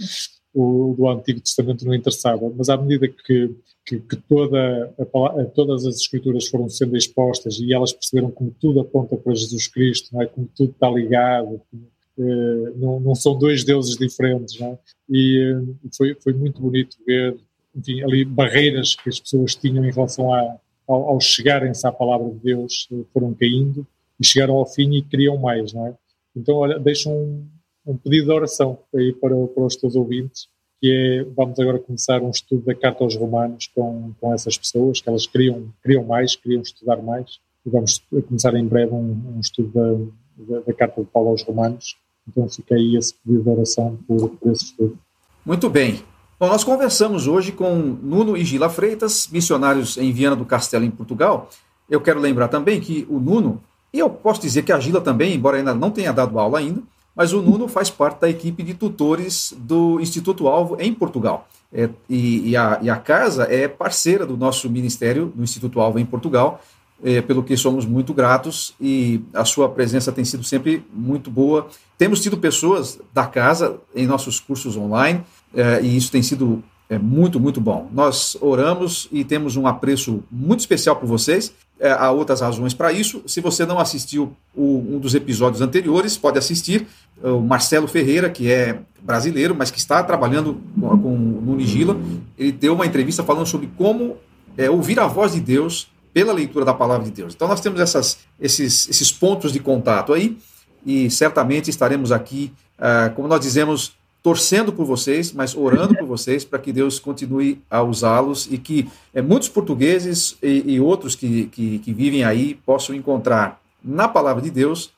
o, 0.55 0.91
o 0.91 0.95
do 0.95 1.09
Antigo 1.09 1.41
Testamento 1.41 1.85
não 1.87 1.95
interessava. 1.95 2.53
Mas 2.55 2.69
à 2.69 2.77
medida 2.77 3.09
que, 3.09 3.55
que, 3.87 4.01
que 4.01 4.17
toda 4.17 4.93
a, 4.99 5.45
todas 5.47 5.87
as 5.87 5.97
escrituras 5.97 6.47
foram 6.49 6.69
sendo 6.69 6.97
expostas 6.97 7.59
e 7.59 7.73
elas 7.73 7.93
perceberam 7.93 8.31
como 8.31 8.55
tudo 8.61 8.81
aponta 8.81 9.17
para 9.17 9.35
Jesus 9.35 9.67
Cristo, 9.67 10.11
não 10.13 10.23
é? 10.23 10.27
como 10.27 10.49
tudo 10.55 10.71
está 10.71 10.91
ligado, 10.91 11.61
como, 11.71 11.87
eh, 12.19 12.73
não, 12.77 13.01
não, 13.01 13.15
são 13.15 13.39
dois 13.39 13.65
deuses 13.65 13.97
diferentes, 13.97 14.61
é? 14.61 14.79
E 15.09 15.39
eh, 15.39 15.89
foi, 15.97 16.15
foi 16.15 16.33
muito 16.35 16.61
bonito 16.61 16.97
ver, 17.07 17.37
enfim, 17.75 18.03
ali 18.03 18.25
barreiras 18.25 18.95
que 18.95 19.09
as 19.09 19.19
pessoas 19.19 19.55
tinham 19.55 19.85
em 19.85 19.91
relação 19.91 20.33
a, 20.35 20.59
ao, 20.91 21.09
ao 21.11 21.21
chegarem-se 21.21 21.87
à 21.87 21.93
palavra 21.93 22.29
de 22.31 22.39
Deus, 22.39 22.89
eh, 22.93 23.05
foram 23.13 23.33
caindo 23.35 23.87
e 24.19 24.27
chegaram 24.27 24.57
ao 24.57 24.67
fim 24.67 24.93
e 24.95 25.03
queriam 25.03 25.39
mais, 25.39 25.73
não 25.73 25.87
é? 25.87 25.95
Então, 26.37 26.57
olha, 26.57 26.79
deixo 26.79 27.11
um, 27.11 27.47
um 27.87 27.97
pedido 27.97 28.27
de 28.27 28.33
oração 28.33 28.79
aí 28.95 29.13
para, 29.13 29.35
para 29.47 29.65
os 29.65 29.77
teus 29.77 29.95
ouvintes, 29.97 30.49
que 30.81 30.91
é, 30.91 31.25
vamos 31.35 31.59
agora 31.59 31.79
começar 31.79 32.23
um 32.23 32.31
estudo 32.31 32.65
da 32.65 32.75
Carta 32.75 33.05
aos 33.05 33.17
Romanos 33.17 33.69
com, 33.75 34.13
com 34.21 34.35
essas 34.35 34.57
pessoas, 34.57 35.01
que 35.01 35.09
elas 35.09 35.27
queriam, 35.27 35.73
queriam 35.83 36.05
mais, 36.05 36.37
queriam 36.37 36.63
estudar 36.63 37.03
mais, 37.03 37.39
e 37.65 37.71
vamos 37.71 38.03
começar 38.27 38.55
em 38.55 38.67
breve 38.67 38.93
um, 38.93 39.35
um 39.37 39.41
estudo 39.41 39.71
da, 39.73 40.55
da, 40.55 40.61
da 40.61 40.73
Carta 40.73 41.01
de 41.01 41.07
Paulo 41.09 41.31
aos 41.31 41.43
Romanos, 41.43 41.97
então 42.29 42.49
fica 42.49 42.75
aí 42.75 42.97
esse 42.97 43.15
pedido 43.15 43.45
de 43.45 43.49
oração 43.51 43.99
por, 44.07 44.29
por 44.31 44.53
esse 44.53 44.65
estudo. 44.67 44.99
Muito 45.45 45.69
bem. 45.69 46.03
Bom, 46.41 46.49
nós 46.49 46.65
conversamos 46.65 47.27
hoje 47.27 47.53
com 47.53 47.99
Nuno 48.03 48.35
e 48.35 48.43
Gila 48.47 48.71
Freitas, 48.71 49.29
missionários 49.31 49.99
em 49.99 50.11
Viana 50.11 50.35
do 50.35 50.47
Castelo, 50.47 50.87
em 50.87 50.91
Portugal. 50.91 51.51
Eu 51.87 52.01
quero 52.01 52.19
lembrar 52.19 52.49
também 52.49 52.81
que 52.81 53.07
o 53.11 53.21
Nuno, 53.21 53.61
e 53.93 53.99
eu 53.99 54.09
posso 54.09 54.41
dizer 54.41 54.63
que 54.63 54.73
a 54.73 54.81
Gila 54.81 55.03
também, 55.03 55.35
embora 55.35 55.59
ainda 55.59 55.75
não 55.75 55.91
tenha 55.91 56.15
dado 56.15 56.39
aula 56.39 56.59
ainda, 56.59 56.81
mas 57.15 57.35
o 57.35 57.43
Nuno 57.43 57.69
faz 57.69 57.91
parte 57.91 58.23
da 58.23 58.31
equipe 58.31 58.63
de 58.63 58.73
tutores 58.73 59.55
do 59.59 60.01
Instituto 60.01 60.49
Alvo 60.49 60.79
em 60.81 60.95
Portugal. 60.95 61.47
É, 61.71 61.91
e, 62.09 62.49
e, 62.49 62.57
a, 62.57 62.79
e, 62.81 62.89
a, 62.89 62.97
casa 62.97 63.43
é 63.43 63.69
parceira 63.69 64.25
do 64.25 64.35
nosso 64.35 64.71
ministério, 64.71 65.27
do 65.37 65.43
Instituto 65.43 65.79
Alvo 65.79 65.99
em 65.99 66.07
Portugal, 66.07 66.63
é, 67.05 67.21
pelo 67.21 67.43
que 67.43 67.55
somos 67.55 67.85
muito 67.85 68.15
gratos 68.15 68.75
e 68.81 69.21
a 69.35 69.45
sua 69.45 69.69
presença 69.69 70.11
tem 70.11 70.25
sido 70.25 70.43
sempre 70.43 70.83
muito 70.91 71.31
boa. 71.31 71.69
Temos 71.99 72.23
tido 72.23 72.39
pessoas 72.39 72.99
da 73.13 73.27
casa 73.27 73.77
em 73.95 74.07
nossos 74.07 74.41
cursos 74.41 74.75
online 74.75 75.23
é, 75.55 75.81
e 75.83 75.97
isso 75.97 76.11
tem 76.11 76.23
sido 76.23 76.63
é, 76.89 76.99
muito, 76.99 77.39
muito 77.39 77.61
bom. 77.61 77.89
Nós 77.93 78.37
oramos 78.41 79.09
e 79.13 79.25
temos 79.25 79.57
um 79.57 79.67
apreço 79.67 80.23
muito 80.31 80.61
especial 80.61 80.97
por 80.97 81.07
vocês. 81.07 81.53
É, 81.79 81.93
há 81.93 82.11
outras 82.11 82.41
razões 82.41 82.75
para 82.75 82.93
isso. 82.93 83.23
Se 83.27 83.41
você 83.41 83.65
não 83.65 83.79
assistiu 83.79 84.37
o, 84.55 84.79
um 84.97 84.99
dos 84.99 85.15
episódios 85.15 85.63
anteriores, 85.63 86.17
pode 86.17 86.39
assistir. 86.39 86.87
O 87.23 87.41
Marcelo 87.41 87.87
Ferreira, 87.87 88.29
que 88.29 88.51
é 88.51 88.81
brasileiro, 89.03 89.55
mas 89.55 89.71
que 89.71 89.79
está 89.79 90.03
trabalhando 90.03 90.61
com, 90.79 90.99
com 90.99 91.17
no 91.17 91.57
Nigila, 91.57 91.97
ele 92.39 92.53
deu 92.53 92.75
uma 92.75 92.87
entrevista 92.87 93.23
falando 93.23 93.47
sobre 93.47 93.69
como 93.77 94.17
é, 94.57 94.69
ouvir 94.69 94.99
a 95.01 95.07
voz 95.07 95.33
de 95.33 95.41
Deus 95.41 95.89
pela 96.13 96.33
leitura 96.33 96.65
da 96.65 96.75
palavra 96.75 97.05
de 97.05 97.11
Deus. 97.11 97.35
Então 97.35 97.49
nós 97.49 97.61
temos 97.61 97.81
essas, 97.81 98.19
esses, 98.39 98.89
esses 98.89 99.13
pontos 99.13 99.53
de 99.53 99.61
contato 99.61 100.13
aí 100.13 100.37
e 100.85 101.11
certamente 101.11 101.71
estaremos 101.71 102.11
aqui, 102.11 102.53
uh, 102.79 103.15
como 103.15 103.29
nós 103.29 103.41
dizemos, 103.41 103.93
torcendo 104.23 104.73
por 104.73 104.85
vocês, 104.85 105.33
mas 105.33 105.57
orando 105.57 105.95
por 105.95 106.07
vocês 106.07 106.45
para 106.45 106.59
que 106.59 106.73
Deus 106.73 106.99
continue 106.99 107.61
a 107.71 107.83
usá-los 107.83 108.49
e 108.51 108.59
que 108.59 108.89
é, 109.15 109.23
muitos 109.23 109.49
portugueses 109.49 110.37
e, 110.43 110.75
e 110.75 110.81
outros 110.81 111.15
que, 111.15 111.47
que, 111.47 111.79
que, 111.79 111.93
vivem 111.93 112.23
aí 112.23 112.55
possam 112.67 112.95
encontrar 112.95 113.61
na 113.83 114.07
palavra 114.07 114.43
de 114.43 114.51
Deus 114.51 114.93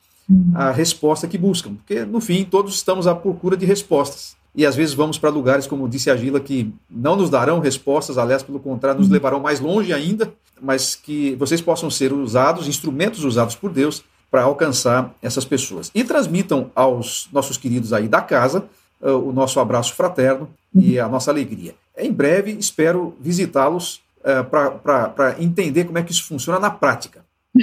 a 0.53 0.71
resposta 0.71 1.27
que 1.27 1.37
buscam, 1.37 1.75
porque 1.75 2.05
no 2.05 2.19
fim 2.19 2.45
todos 2.45 2.75
estamos 2.75 3.07
à 3.07 3.15
procura 3.15 3.55
de 3.55 3.65
respostas. 3.65 4.35
E 4.55 4.65
às 4.65 4.75
vezes 4.75 4.93
vamos 4.93 5.17
para 5.17 5.29
lugares, 5.29 5.65
como 5.65 5.89
disse 5.89 6.11
a 6.11 6.15
Gila, 6.15 6.39
que 6.39 6.71
não 6.89 7.15
nos 7.15 7.29
darão 7.29 7.59
respostas, 7.59 8.17
aliás, 8.17 8.43
pelo 8.43 8.59
contrário, 8.59 8.99
nos 8.99 9.09
levarão 9.09 9.39
mais 9.39 9.59
longe 9.59 9.91
ainda, 9.91 10.31
mas 10.61 10.95
que 10.95 11.35
vocês 11.35 11.59
possam 11.59 11.89
ser 11.89 12.13
usados, 12.13 12.67
instrumentos 12.67 13.23
usados 13.23 13.55
por 13.55 13.71
Deus 13.71 14.03
para 14.29 14.43
alcançar 14.43 15.13
essas 15.21 15.43
pessoas. 15.43 15.91
E 15.93 16.03
transmitam 16.03 16.69
aos 16.75 17.27
nossos 17.33 17.57
queridos 17.57 17.93
aí 17.93 18.07
da 18.07 18.21
casa 18.21 18.65
o 19.11 19.31
nosso 19.31 19.59
abraço 19.59 19.93
fraterno 19.93 20.49
e 20.73 20.99
a 20.99 21.07
nossa 21.07 21.31
alegria. 21.31 21.75
Em 21.97 22.11
breve, 22.11 22.51
espero 22.51 23.15
visitá-los 23.19 24.01
uh, 24.19 24.43
para 24.43 25.35
entender 25.39 25.85
como 25.85 25.97
é 25.97 26.03
que 26.03 26.11
isso 26.11 26.25
funciona 26.25 26.59
na 26.59 26.69
prática. 26.69 27.23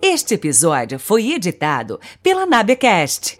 Este 0.00 0.32
episódio 0.34 0.98
foi 0.98 1.32
editado 1.32 2.00
pela 2.22 2.46
Nabecast 2.46 3.32